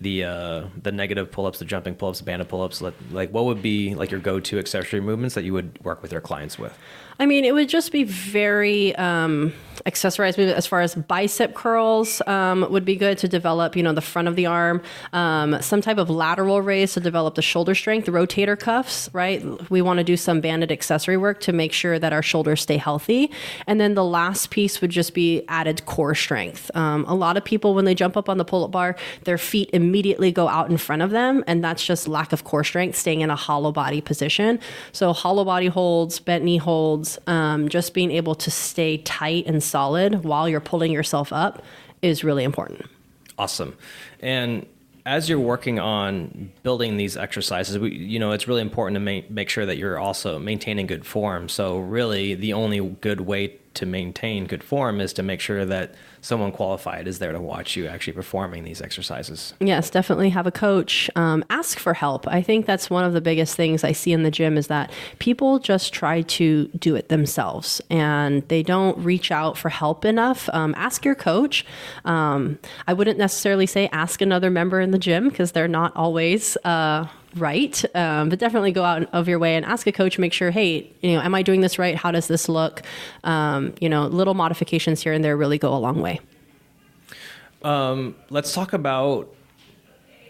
the 0.00 0.22
uh, 0.22 0.66
the 0.80 0.92
negative 0.92 1.32
pull 1.32 1.46
ups, 1.46 1.58
the 1.58 1.64
jumping 1.64 1.96
pull 1.96 2.10
ups, 2.10 2.20
the 2.20 2.24
banded 2.26 2.48
pull 2.48 2.62
ups? 2.62 2.80
Like, 2.80 3.30
what 3.30 3.44
would 3.44 3.60
be 3.60 3.96
like 3.96 4.12
your 4.12 4.20
go 4.20 4.38
to 4.38 4.58
accessory 4.60 5.00
movements 5.00 5.34
that 5.34 5.42
you 5.42 5.52
would 5.52 5.82
work 5.84 6.00
with 6.00 6.12
your 6.12 6.20
clients 6.20 6.60
with? 6.60 6.78
I 7.18 7.26
mean, 7.26 7.44
it 7.44 7.54
would 7.54 7.68
just 7.68 7.90
be 7.90 8.04
very 8.04 8.94
um, 8.94 9.52
accessorized 9.86 10.38
as 10.38 10.66
far 10.66 10.80
as 10.80 10.94
bicep 10.94 11.54
curls 11.54 12.22
um, 12.26 12.66
would 12.70 12.84
be 12.84 12.96
good 12.96 13.18
to 13.18 13.28
develop, 13.28 13.76
you 13.76 13.82
know, 13.82 13.92
the 13.92 14.00
front 14.00 14.28
of 14.28 14.36
the 14.36 14.46
arm. 14.46 14.82
Um, 15.12 15.60
some 15.62 15.80
type 15.80 15.98
of 15.98 16.10
lateral 16.10 16.60
raise 16.60 16.94
to 16.94 17.00
develop 17.00 17.34
the 17.34 17.42
shoulder 17.42 17.74
strength, 17.74 18.06
rotator 18.08 18.58
cuffs, 18.58 19.08
right? 19.12 19.42
We 19.70 19.82
want 19.82 19.98
to 19.98 20.04
do 20.04 20.16
some 20.16 20.40
banded 20.40 20.72
accessory 20.72 21.16
work 21.16 21.40
to 21.40 21.52
make 21.52 21.72
sure 21.72 21.98
that 21.98 22.12
our 22.12 22.22
shoulders 22.22 22.62
stay 22.62 22.76
healthy. 22.76 23.30
And 23.66 23.80
then 23.80 23.94
the 23.94 24.04
last 24.04 24.50
piece 24.50 24.80
would 24.80 24.90
just 24.90 25.14
be 25.14 25.42
added 25.48 25.86
core 25.86 26.14
strength. 26.14 26.70
Um, 26.74 27.04
a 27.06 27.14
lot 27.14 27.36
of 27.36 27.44
people, 27.44 27.74
when 27.74 27.84
they 27.84 27.94
jump 27.94 28.16
up 28.16 28.28
on 28.28 28.38
the 28.38 28.44
pull 28.44 28.64
up 28.64 28.70
bar, 28.70 28.96
their 29.24 29.38
feet 29.38 29.70
immediately 29.72 30.32
go 30.32 30.48
out 30.48 30.70
in 30.70 30.76
front 30.76 31.02
of 31.02 31.10
them. 31.10 31.44
And 31.46 31.62
that's 31.62 31.84
just 31.84 32.08
lack 32.08 32.32
of 32.32 32.44
core 32.44 32.64
strength, 32.64 32.96
staying 32.96 33.20
in 33.20 33.30
a 33.30 33.36
hollow 33.36 33.72
body 33.72 34.00
position. 34.00 34.60
So, 34.92 35.12
hollow 35.12 35.44
body 35.44 35.66
holds, 35.66 36.18
bent 36.18 36.44
knee 36.44 36.58
holds, 36.58 37.18
um, 37.26 37.68
just 37.68 37.94
being 37.94 38.10
able 38.10 38.34
to 38.36 38.50
stay 38.50 38.98
tight 38.98 39.46
and 39.46 39.62
solid 39.68 40.24
while 40.24 40.48
you're 40.48 40.60
pulling 40.60 40.92
yourself 40.92 41.32
up 41.32 41.62
is 42.02 42.24
really 42.24 42.44
important. 42.44 42.86
Awesome. 43.38 43.76
And 44.20 44.66
as 45.06 45.28
you're 45.28 45.40
working 45.40 45.78
on 45.78 46.52
building 46.62 46.96
these 46.96 47.16
exercises, 47.16 47.78
we, 47.78 47.94
you 47.94 48.18
know, 48.18 48.32
it's 48.32 48.46
really 48.46 48.60
important 48.60 48.96
to 48.96 49.00
ma- 49.00 49.26
make 49.30 49.48
sure 49.48 49.64
that 49.64 49.78
you're 49.78 49.98
also 49.98 50.38
maintaining 50.38 50.86
good 50.86 51.06
form. 51.06 51.48
So, 51.48 51.78
really, 51.78 52.34
the 52.34 52.52
only 52.52 52.80
good 53.00 53.22
way 53.22 53.56
to 53.78 53.86
maintain 53.86 54.46
good 54.46 54.64
form 54.64 55.00
is 55.00 55.12
to 55.14 55.22
make 55.22 55.40
sure 55.40 55.64
that 55.64 55.94
someone 56.20 56.50
qualified 56.50 57.06
is 57.06 57.20
there 57.20 57.32
to 57.32 57.40
watch 57.40 57.76
you 57.76 57.86
actually 57.86 58.12
performing 58.12 58.64
these 58.64 58.82
exercises. 58.82 59.54
Yes, 59.60 59.88
definitely 59.88 60.30
have 60.30 60.48
a 60.48 60.50
coach. 60.50 61.08
Um, 61.14 61.44
ask 61.48 61.78
for 61.78 61.94
help. 61.94 62.26
I 62.26 62.42
think 62.42 62.66
that's 62.66 62.90
one 62.90 63.04
of 63.04 63.12
the 63.12 63.20
biggest 63.20 63.54
things 63.54 63.84
I 63.84 63.92
see 63.92 64.12
in 64.12 64.24
the 64.24 64.30
gym 64.32 64.58
is 64.58 64.66
that 64.66 64.90
people 65.20 65.60
just 65.60 65.92
try 65.92 66.22
to 66.22 66.66
do 66.76 66.96
it 66.96 67.08
themselves 67.08 67.80
and 67.88 68.42
they 68.48 68.64
don't 68.64 68.98
reach 68.98 69.30
out 69.30 69.56
for 69.56 69.68
help 69.68 70.04
enough. 70.04 70.48
Um, 70.52 70.74
ask 70.76 71.04
your 71.04 71.14
coach. 71.14 71.64
Um, 72.04 72.58
I 72.88 72.92
wouldn't 72.94 73.18
necessarily 73.18 73.66
say 73.66 73.88
ask 73.92 74.20
another 74.20 74.50
member 74.50 74.80
in 74.80 74.90
the 74.90 74.98
gym 74.98 75.28
because 75.28 75.52
they're 75.52 75.68
not 75.68 75.94
always. 75.94 76.56
Uh, 76.64 77.06
right. 77.36 77.84
Um, 77.94 78.28
but 78.28 78.38
definitely 78.38 78.72
go 78.72 78.84
out 78.84 79.08
of 79.12 79.28
your 79.28 79.38
way 79.38 79.56
and 79.56 79.64
ask 79.64 79.86
a 79.86 79.92
coach, 79.92 80.18
make 80.18 80.32
sure, 80.32 80.50
hey, 80.50 80.90
you 81.00 81.12
know, 81.12 81.20
am 81.20 81.34
I 81.34 81.42
doing 81.42 81.60
this 81.60 81.78
right? 81.78 81.94
How 81.96 82.10
does 82.10 82.28
this 82.28 82.48
look? 82.48 82.82
Um, 83.24 83.74
you 83.80 83.88
know, 83.88 84.06
little 84.06 84.34
modifications 84.34 85.02
here 85.02 85.12
and 85.12 85.24
there 85.24 85.36
really 85.36 85.58
go 85.58 85.74
a 85.74 85.78
long 85.78 86.00
way. 86.00 86.20
Um, 87.62 88.14
let's 88.30 88.54
talk 88.54 88.72
about 88.72 89.34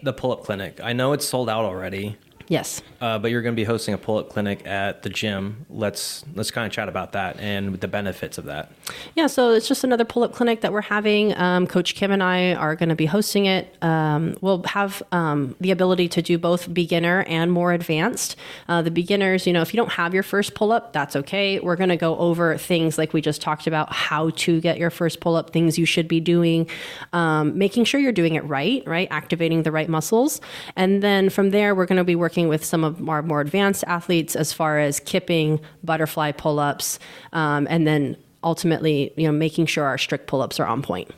the 0.03 0.13
pull 0.13 0.31
up 0.31 0.43
clinic. 0.43 0.79
I 0.83 0.93
know 0.93 1.13
it's 1.13 1.25
sold 1.25 1.49
out 1.49 1.65
already. 1.65 2.17
Yes. 2.49 2.81
Uh, 2.99 3.19
but 3.19 3.29
you're 3.29 3.43
going 3.43 3.55
to 3.55 3.59
be 3.59 3.63
hosting 3.63 3.93
a 3.93 3.97
pull-up 3.97 4.29
clinic 4.29 4.65
at 4.65 5.03
the 5.03 5.09
gym. 5.09 5.67
Let's 5.69 6.25
let's 6.33 6.49
kind 6.49 6.65
of 6.65 6.73
chat 6.73 6.89
about 6.89 7.11
that 7.11 7.39
and 7.39 7.79
the 7.79 7.87
benefits 7.87 8.39
of 8.39 8.45
that. 8.45 8.71
Yeah, 9.15 9.27
so 9.27 9.51
it's 9.51 9.67
just 9.67 9.83
another 9.83 10.03
pull-up 10.03 10.33
clinic 10.33 10.61
that 10.61 10.73
we're 10.73 10.81
having. 10.81 11.37
Um, 11.37 11.67
Coach 11.67 11.93
Kim 11.93 12.11
and 12.11 12.23
I 12.23 12.55
are 12.55 12.75
going 12.75 12.89
to 12.89 12.95
be 12.95 13.05
hosting 13.05 13.45
it. 13.45 13.77
Um, 13.83 14.35
we'll 14.41 14.63
have 14.63 15.03
um, 15.11 15.55
the 15.61 15.69
ability 15.69 16.09
to 16.09 16.23
do 16.23 16.39
both 16.39 16.73
beginner 16.73 17.23
and 17.27 17.51
more 17.51 17.71
advanced. 17.71 18.35
Uh, 18.67 18.81
the 18.81 18.91
beginners, 18.91 19.45
you 19.45 19.53
know, 19.53 19.61
if 19.61 19.71
you 19.71 19.77
don't 19.77 19.91
have 19.91 20.15
your 20.15 20.23
first 20.23 20.55
pull-up, 20.55 20.91
that's 20.91 21.15
okay. 21.15 21.59
We're 21.59 21.75
going 21.75 21.89
to 21.89 21.97
go 21.97 22.17
over 22.17 22.57
things 22.57 22.97
like 22.97 23.13
we 23.13 23.21
just 23.21 23.43
talked 23.43 23.67
about, 23.67 23.93
how 23.93 24.31
to 24.31 24.59
get 24.59 24.79
your 24.79 24.89
first 24.89 25.19
pull-up, 25.19 25.51
things 25.51 25.77
you 25.77 25.85
should 25.85 26.07
be 26.07 26.19
doing, 26.19 26.67
um, 27.13 27.55
making 27.55 27.85
sure 27.85 27.99
you're 27.99 28.11
doing 28.11 28.33
it 28.33 28.43
right, 28.45 28.81
right, 28.87 29.07
activating 29.11 29.61
the 29.61 29.71
right 29.71 29.87
muscles, 29.87 30.41
and 30.75 31.03
then 31.03 31.29
from 31.29 31.51
there 31.51 31.75
we're 31.75 31.85
going 31.85 31.97
to 31.97 32.03
be 32.03 32.15
working 32.15 32.38
working 32.39 32.49
with 32.49 32.63
some 32.63 32.83
of 32.83 33.09
our 33.09 33.21
more 33.21 33.41
advanced 33.41 33.83
athletes 33.87 34.35
as 34.35 34.53
far 34.53 34.79
as 34.79 34.99
kipping, 35.01 35.59
butterfly 35.83 36.31
pull 36.31 36.59
ups, 36.59 36.99
um, 37.33 37.67
and 37.69 37.85
then 37.85 38.15
ultimately, 38.43 39.11
you 39.17 39.27
know, 39.27 39.33
making 39.33 39.65
sure 39.65 39.83
our 39.85 39.97
strict 39.97 40.27
pull 40.27 40.41
ups 40.41 40.59
are 40.59 40.65
on 40.67 40.81
point. 40.81 41.09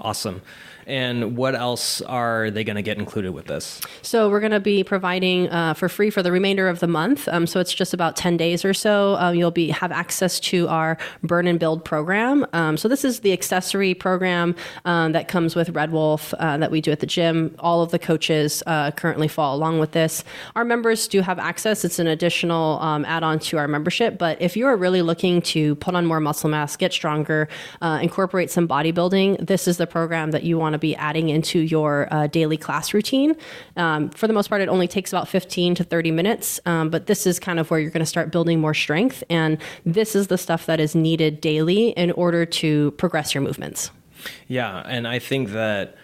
Awesome. 0.00 0.40
And 0.86 1.36
what 1.36 1.54
else 1.54 2.00
are 2.02 2.50
they 2.50 2.64
going 2.64 2.76
to 2.76 2.82
get 2.82 2.98
included 2.98 3.32
with 3.32 3.46
this? 3.46 3.80
So 4.02 4.28
we're 4.30 4.40
going 4.40 4.52
to 4.52 4.60
be 4.60 4.82
providing 4.84 5.48
uh, 5.48 5.74
for 5.74 5.88
free 5.88 6.10
for 6.10 6.22
the 6.22 6.32
remainder 6.32 6.68
of 6.68 6.80
the 6.80 6.86
month. 6.86 7.28
Um, 7.28 7.46
so 7.46 7.60
it's 7.60 7.72
just 7.72 7.94
about 7.94 8.16
ten 8.16 8.36
days 8.36 8.64
or 8.64 8.74
so. 8.74 9.16
Um, 9.16 9.34
you'll 9.34 9.50
be 9.50 9.70
have 9.70 9.92
access 9.92 10.40
to 10.40 10.68
our 10.68 10.98
Burn 11.22 11.46
and 11.46 11.58
Build 11.58 11.84
program. 11.84 12.46
Um, 12.52 12.76
so 12.76 12.88
this 12.88 13.04
is 13.04 13.20
the 13.20 13.32
accessory 13.32 13.94
program 13.94 14.54
um, 14.84 15.12
that 15.12 15.28
comes 15.28 15.54
with 15.54 15.70
Red 15.70 15.92
Wolf 15.92 16.34
uh, 16.34 16.56
that 16.58 16.70
we 16.70 16.80
do 16.80 16.90
at 16.90 17.00
the 17.00 17.06
gym. 17.06 17.54
All 17.58 17.82
of 17.82 17.90
the 17.90 17.98
coaches 17.98 18.62
uh, 18.66 18.90
currently 18.92 19.28
fall 19.28 19.54
along 19.54 19.78
with 19.78 19.92
this. 19.92 20.24
Our 20.56 20.64
members 20.64 21.08
do 21.08 21.20
have 21.20 21.38
access. 21.38 21.84
It's 21.84 21.98
an 21.98 22.06
additional 22.06 22.78
um, 22.80 23.04
add-on 23.04 23.38
to 23.40 23.58
our 23.58 23.68
membership. 23.68 24.18
But 24.18 24.40
if 24.40 24.56
you 24.56 24.66
are 24.66 24.76
really 24.76 25.02
looking 25.02 25.42
to 25.42 25.74
put 25.76 25.94
on 25.94 26.06
more 26.06 26.20
muscle 26.20 26.50
mass, 26.50 26.76
get 26.76 26.92
stronger, 26.92 27.48
uh, 27.80 27.98
incorporate 28.02 28.50
some 28.50 28.66
bodybuilding, 28.66 29.46
this 29.46 29.68
is 29.68 29.76
the 29.76 29.86
program 29.86 30.30
that 30.32 30.42
you 30.42 30.58
want 30.58 30.69
to 30.72 30.78
be 30.78 30.94
adding 30.96 31.28
into 31.28 31.60
your 31.60 32.08
uh, 32.12 32.26
daily 32.26 32.56
class 32.56 32.92
routine. 32.94 33.36
Um, 33.76 34.10
for 34.10 34.26
the 34.26 34.32
most 34.32 34.48
part, 34.48 34.60
it 34.60 34.68
only 34.68 34.88
takes 34.88 35.12
about 35.12 35.28
15 35.28 35.74
to 35.76 35.84
30 35.84 36.10
minutes, 36.10 36.60
um, 36.66 36.90
but 36.90 37.06
this 37.06 37.26
is 37.26 37.38
kind 37.38 37.58
of 37.58 37.70
where 37.70 37.80
you're 37.80 37.90
going 37.90 38.00
to 38.00 38.06
start 38.06 38.30
building 38.30 38.60
more 38.60 38.74
strength. 38.74 39.22
And 39.30 39.58
this 39.84 40.14
is 40.14 40.28
the 40.28 40.38
stuff 40.38 40.66
that 40.66 40.80
is 40.80 40.94
needed 40.94 41.40
daily 41.40 41.90
in 41.90 42.10
order 42.12 42.44
to 42.46 42.90
progress 42.92 43.34
your 43.34 43.42
movements. 43.42 43.90
Yeah. 44.48 44.82
And 44.86 45.06
I 45.06 45.18
think 45.18 45.50
that. 45.50 45.96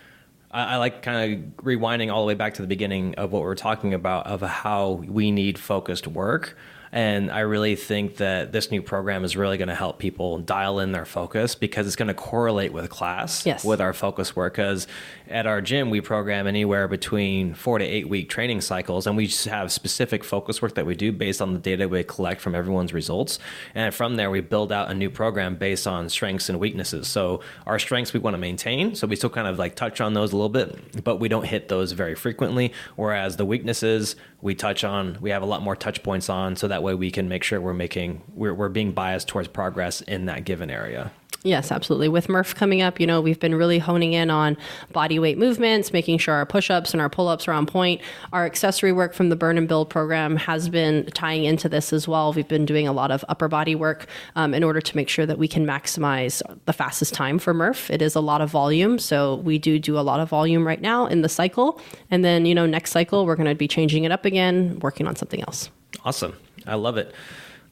I, 0.52 0.76
like 0.76 1.02
kind 1.02 1.34
of 1.34 1.64
rewinding 1.64 2.10
all 2.10 2.22
the 2.22 2.28
way 2.28 2.34
back 2.34 2.54
to 2.54 2.62
the 2.62 2.68
beginning 2.68 3.14
of 3.16 3.30
what 3.30 3.42
we 3.42 3.48
are 3.48 3.54
talking 3.54 3.92
about 3.92 4.26
of 4.26 4.40
how 4.40 4.92
we 5.06 5.30
need 5.30 5.58
focused 5.58 6.06
work 6.06 6.56
and 6.92 7.30
I 7.30 7.40
really 7.40 7.76
think 7.76 8.16
that 8.16 8.52
this 8.52 8.70
new 8.70 8.82
program 8.82 9.24
is 9.24 9.36
really 9.36 9.58
going 9.58 9.68
to 9.68 9.74
help 9.74 9.98
people 9.98 10.38
dial 10.38 10.80
in 10.80 10.92
their 10.92 11.04
focus 11.04 11.54
because 11.54 11.86
it's 11.86 11.96
going 11.96 12.08
to 12.08 12.14
correlate 12.14 12.72
with 12.72 12.88
class, 12.90 13.44
yes. 13.44 13.64
with 13.64 13.80
our 13.80 13.92
focus 13.92 14.36
work. 14.36 14.54
Because 14.54 14.86
at 15.28 15.46
our 15.46 15.60
gym, 15.60 15.90
we 15.90 16.00
program 16.00 16.46
anywhere 16.46 16.88
between 16.88 17.54
four 17.54 17.78
to 17.78 17.84
eight 17.84 18.08
week 18.08 18.28
training 18.28 18.60
cycles, 18.60 19.06
and 19.06 19.16
we 19.16 19.26
have 19.46 19.72
specific 19.72 20.24
focus 20.24 20.62
work 20.62 20.74
that 20.74 20.86
we 20.86 20.94
do 20.94 21.12
based 21.12 21.42
on 21.42 21.52
the 21.52 21.58
data 21.58 21.88
we 21.88 22.02
collect 22.04 22.40
from 22.40 22.54
everyone's 22.54 22.92
results. 22.92 23.38
And 23.74 23.94
from 23.94 24.16
there, 24.16 24.30
we 24.30 24.40
build 24.40 24.72
out 24.72 24.90
a 24.90 24.94
new 24.94 25.10
program 25.10 25.56
based 25.56 25.86
on 25.86 26.08
strengths 26.08 26.48
and 26.48 26.60
weaknesses. 26.60 27.08
So 27.08 27.40
our 27.66 27.78
strengths 27.78 28.12
we 28.12 28.20
want 28.20 28.34
to 28.34 28.38
maintain, 28.38 28.94
so 28.94 29.06
we 29.06 29.16
still 29.16 29.30
kind 29.30 29.48
of 29.48 29.58
like 29.58 29.74
touch 29.74 30.00
on 30.00 30.14
those 30.14 30.32
a 30.32 30.36
little 30.36 30.48
bit, 30.48 31.04
but 31.04 31.16
we 31.16 31.28
don't 31.28 31.46
hit 31.46 31.68
those 31.68 31.92
very 31.92 32.14
frequently. 32.14 32.72
Whereas 32.96 33.36
the 33.36 33.44
weaknesses 33.44 34.16
we 34.40 34.54
touch 34.54 34.84
on, 34.84 35.18
we 35.20 35.30
have 35.30 35.42
a 35.42 35.46
lot 35.46 35.62
more 35.62 35.74
touch 35.76 36.02
points 36.02 36.28
on, 36.28 36.56
so 36.56 36.68
that 36.68 36.82
way 36.82 36.94
we 36.94 37.10
can 37.10 37.28
make 37.28 37.42
sure 37.42 37.60
we're 37.60 37.74
making 37.74 38.22
we're, 38.34 38.54
we're 38.54 38.68
being 38.68 38.92
biased 38.92 39.28
towards 39.28 39.48
progress 39.48 40.00
in 40.02 40.26
that 40.26 40.44
given 40.44 40.70
area 40.70 41.10
Yes, 41.46 41.70
absolutely. 41.70 42.08
With 42.08 42.28
Murph 42.28 42.56
coming 42.56 42.82
up, 42.82 42.98
you 42.98 43.06
know, 43.06 43.20
we've 43.20 43.38
been 43.38 43.54
really 43.54 43.78
honing 43.78 44.14
in 44.14 44.30
on 44.30 44.56
body 44.90 45.20
weight 45.20 45.38
movements, 45.38 45.92
making 45.92 46.18
sure 46.18 46.34
our 46.34 46.44
push 46.44 46.70
ups 46.70 46.92
and 46.92 47.00
our 47.00 47.08
pull 47.08 47.28
ups 47.28 47.46
are 47.46 47.52
on 47.52 47.66
point. 47.66 48.00
Our 48.32 48.44
accessory 48.44 48.90
work 48.90 49.14
from 49.14 49.28
the 49.28 49.36
Burn 49.36 49.56
and 49.56 49.68
Build 49.68 49.88
program 49.88 50.34
has 50.38 50.68
been 50.68 51.06
tying 51.14 51.44
into 51.44 51.68
this 51.68 51.92
as 51.92 52.08
well. 52.08 52.32
We've 52.32 52.48
been 52.48 52.66
doing 52.66 52.88
a 52.88 52.92
lot 52.92 53.12
of 53.12 53.24
upper 53.28 53.46
body 53.46 53.76
work 53.76 54.06
um, 54.34 54.54
in 54.54 54.64
order 54.64 54.80
to 54.80 54.96
make 54.96 55.08
sure 55.08 55.24
that 55.24 55.38
we 55.38 55.46
can 55.46 55.64
maximize 55.64 56.42
the 56.64 56.72
fastest 56.72 57.14
time 57.14 57.38
for 57.38 57.54
Murph. 57.54 57.90
It 57.90 58.02
is 58.02 58.16
a 58.16 58.20
lot 58.20 58.40
of 58.40 58.50
volume, 58.50 58.98
so 58.98 59.36
we 59.36 59.56
do 59.56 59.78
do 59.78 59.96
a 59.96 60.02
lot 60.02 60.18
of 60.18 60.28
volume 60.28 60.66
right 60.66 60.80
now 60.80 61.06
in 61.06 61.22
the 61.22 61.28
cycle. 61.28 61.80
And 62.10 62.24
then, 62.24 62.46
you 62.46 62.56
know, 62.56 62.66
next 62.66 62.90
cycle, 62.90 63.24
we're 63.24 63.36
going 63.36 63.48
to 63.48 63.54
be 63.54 63.68
changing 63.68 64.02
it 64.02 64.10
up 64.10 64.24
again, 64.24 64.80
working 64.80 65.06
on 65.06 65.14
something 65.14 65.42
else. 65.42 65.70
Awesome. 66.04 66.36
I 66.66 66.74
love 66.74 66.96
it. 66.96 67.14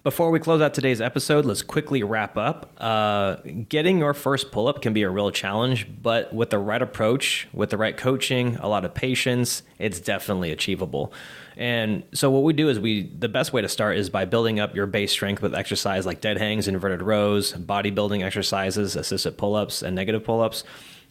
Before 0.04 0.30
we 0.30 0.38
close 0.38 0.60
out 0.60 0.74
today's 0.74 1.00
episode, 1.00 1.46
let's 1.46 1.62
quickly 1.62 2.02
wrap 2.02 2.36
up. 2.36 2.70
Uh, 2.76 3.36
getting 3.70 4.00
your 4.00 4.12
first 4.12 4.52
pull 4.52 4.68
up 4.68 4.82
can 4.82 4.92
be 4.92 5.00
a 5.00 5.08
real 5.08 5.30
challenge, 5.30 5.88
but 6.02 6.30
with 6.30 6.50
the 6.50 6.58
right 6.58 6.82
approach, 6.82 7.48
with 7.54 7.70
the 7.70 7.78
right 7.78 7.96
coaching, 7.96 8.56
a 8.56 8.68
lot 8.68 8.84
of 8.84 8.92
patience, 8.92 9.62
it's 9.78 10.00
definitely 10.00 10.50
achievable. 10.50 11.10
And 11.56 12.02
so 12.12 12.30
what 12.30 12.42
we 12.42 12.52
do 12.52 12.68
is 12.68 12.78
we 12.78 13.04
the 13.18 13.30
best 13.30 13.54
way 13.54 13.62
to 13.62 13.68
start 13.68 13.96
is 13.96 14.10
by 14.10 14.26
building 14.26 14.60
up 14.60 14.76
your 14.76 14.84
base 14.84 15.10
strength 15.10 15.40
with 15.40 15.54
exercise 15.54 16.04
like 16.04 16.20
dead 16.20 16.36
hangs, 16.36 16.68
inverted 16.68 17.00
rows, 17.00 17.54
bodybuilding 17.54 18.22
exercises, 18.22 18.96
assisted 18.96 19.38
pull 19.38 19.54
ups, 19.54 19.80
and 19.80 19.96
negative 19.96 20.22
pull 20.22 20.42
ups 20.42 20.64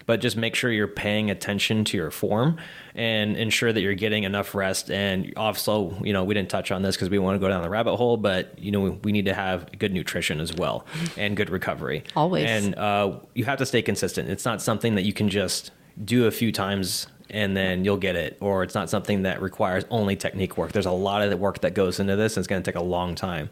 but 0.06 0.20
just 0.20 0.38
make 0.38 0.56
sure 0.56 0.72
you're 0.72 0.88
paying 0.88 1.32
attention 1.32 1.84
to 1.86 1.98
your 1.98 2.12
form 2.12 2.58
and 2.96 3.38
ensure 3.38 3.72
that 3.72 3.82
you're 3.82 3.94
getting 3.96 4.24
enough 4.24 4.54
rest. 4.54 4.92
And 4.92 5.34
also, 5.38 5.98
you 6.04 6.14
know, 6.14 6.24
we 6.24 6.34
didn't 6.34 6.50
touch 6.50 6.72
on 6.72 6.82
this 6.82 6.96
because 6.96 7.10
we 7.10 7.20
want 7.20 7.36
to 7.36 7.40
go 7.40 7.48
down 7.48 7.64
the 7.64 7.70
rabbit 7.70 7.96
hole, 7.96 8.18
but 8.18 8.58
you 8.60 8.72
know, 8.72 8.82
we, 8.82 8.90
we 8.90 9.12
need 9.12 9.26
to 9.26 9.34
have 9.34 9.78
good 9.80 9.94
nutrition 9.94 10.40
as 10.40 10.54
well 10.54 10.86
and 11.18 11.36
good 11.38 11.50
recovery. 11.50 12.04
Always. 12.16 12.50
And 12.50 12.76
uh, 12.76 13.20
you 13.34 13.46
have 13.46 13.60
to 13.60 13.66
stay 13.66 13.82
consistent. 13.82 14.30
It's 14.30 14.46
not 14.46 14.62
something 14.62 14.96
that 14.96 15.04
you 15.04 15.14
can 15.14 15.30
just 15.30 15.72
do 16.04 16.26
a 16.26 16.32
few 16.32 16.52
times 16.52 17.08
and 17.30 17.58
then 17.58 17.84
you'll 17.84 17.98
get 17.98 18.16
it, 18.16 18.38
or 18.42 18.64
it's 18.64 18.76
not 18.76 18.90
something 18.90 19.24
that 19.24 19.42
requires 19.42 19.84
only 19.90 20.16
technique 20.16 20.56
work. 20.56 20.72
There's 20.72 20.86
a 20.86 20.92
lot 20.92 21.24
of 21.24 21.32
the 21.32 21.38
work 21.38 21.62
that 21.62 21.74
goes 21.74 22.00
into 22.00 22.16
this, 22.16 22.38
and 22.38 22.42
it's 22.42 22.48
going 22.48 22.62
to 22.62 22.72
take 22.72 22.80
a 22.80 22.84
long 22.84 23.16
time. 23.16 23.50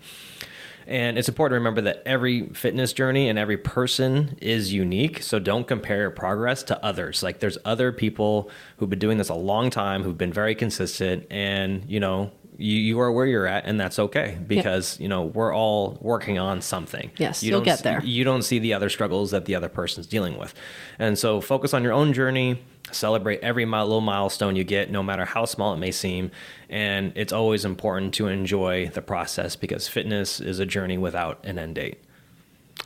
And 0.88 1.18
it's 1.18 1.30
important 1.30 1.52
to 1.54 1.60
remember 1.60 1.82
that 1.82 2.04
every 2.06 2.50
fitness 2.50 2.94
journey 2.94 3.30
and 3.30 3.38
every 3.38 3.58
person 3.58 4.38
is 4.42 4.74
unique. 4.74 5.24
So 5.24 5.40
don't 5.40 5.68
compare 5.68 6.02
your 6.02 6.12
progress 6.12 6.64
to 6.64 6.84
others. 6.84 7.24
Like 7.24 7.40
there's 7.40 7.58
other 7.66 7.92
people 7.92 8.50
who've 8.78 8.90
been 8.90 9.00
doing 9.00 9.18
this 9.18 9.30
a 9.30 9.36
long 9.36 9.70
time, 9.70 10.04
who've 10.04 10.18
been 10.18 10.34
very 10.34 10.56
consistent, 10.56 11.28
and 11.30 11.84
you 11.88 12.00
know, 12.00 12.32
you, 12.62 12.78
you 12.78 13.00
are 13.00 13.12
where 13.12 13.26
you're 13.26 13.48
at, 13.48 13.66
and 13.66 13.80
that's 13.80 14.00
okay 14.00 14.38
because 14.46 15.00
you 15.00 15.08
know 15.08 15.24
we're 15.24 15.54
all 15.54 15.98
working 16.02 16.40
on 16.40 16.62
something. 16.62 17.12
Yes, 17.18 17.44
you 17.44 17.50
you'll 17.50 17.60
don't 17.60 17.66
get 17.66 17.84
there. 17.84 18.04
You 18.04 18.24
don't 18.24 18.44
see 18.44 18.60
the 18.60 18.74
other 18.74 18.90
struggles 18.90 19.32
that 19.32 19.46
the 19.46 19.56
other 19.56 19.70
person's 19.70 20.08
dealing 20.08 20.38
with, 20.38 20.54
and 21.00 21.18
so 21.18 21.42
focus 21.42 21.74
on 21.74 21.84
your 21.84 21.94
own 21.94 22.14
journey. 22.14 22.62
Celebrate 22.92 23.40
every 23.40 23.66
little 23.66 24.02
milestone 24.02 24.56
you 24.56 24.66
get, 24.66 24.92
no 24.92 25.02
matter 25.02 25.24
how 25.24 25.46
small 25.46 25.74
it 25.74 25.78
may 25.78 25.92
seem. 25.92 26.30
And 26.70 27.14
it's 27.16 27.32
always 27.32 27.64
important 27.64 28.14
to 28.16 28.28
enjoy 28.28 28.88
the 28.88 29.02
process 29.02 29.56
because 29.56 29.88
fitness 29.88 30.42
is 30.42 30.60
a 30.60 30.66
journey 30.66 30.98
without 30.98 31.40
an 31.46 31.58
end 31.58 31.76
date. 31.76 32.04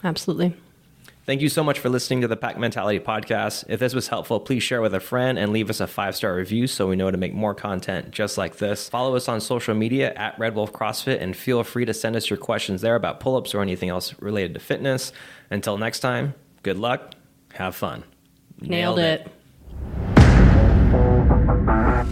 Absolutely. 0.04 0.56
Thank 1.26 1.42
you 1.42 1.50
so 1.50 1.64
much 1.64 1.80
for 1.80 1.90
listening 1.90 2.22
to 2.22 2.28
the 2.28 2.38
Pack 2.38 2.60
Mentality 2.60 3.00
podcast. 3.00 3.64
If 3.68 3.80
this 3.80 3.96
was 3.96 4.10
helpful, 4.10 4.40
please 4.40 4.62
share 4.62 4.80
with 4.80 4.94
a 4.94 5.00
friend 5.00 5.40
and 5.40 5.52
leave 5.52 5.72
us 5.72 5.80
a 5.80 5.88
five 5.88 6.16
star 6.16 6.36
review 6.36 6.68
so 6.68 6.88
we 6.88 6.96
know 6.96 7.10
to 7.10 7.18
make 7.18 7.34
more 7.34 7.56
content 7.56 8.12
just 8.12 8.38
like 8.38 8.58
this. 8.58 8.88
Follow 8.88 9.16
us 9.16 9.28
on 9.28 9.42
social 9.42 9.74
media 9.74 10.14
at 10.14 10.38
Red 10.38 10.54
Wolf 10.54 10.72
CrossFit 10.72 11.20
and 11.20 11.36
feel 11.36 11.64
free 11.64 11.84
to 11.86 11.96
send 11.96 12.16
us 12.16 12.30
your 12.30 12.38
questions 12.38 12.82
there 12.82 12.96
about 12.96 13.20
pull 13.20 13.38
ups 13.38 13.56
or 13.56 13.64
anything 13.64 13.90
else 13.90 14.14
related 14.22 14.54
to 14.54 14.60
fitness. 14.60 15.12
Until 15.50 15.80
next 15.80 16.02
time, 16.02 16.36
good 16.62 16.78
luck, 16.78 17.16
have 17.54 17.76
fun. 17.76 18.04
Nailed, 18.62 19.00
it. 19.00 19.28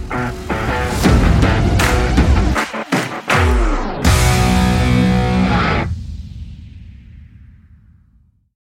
Thank 0.10 0.43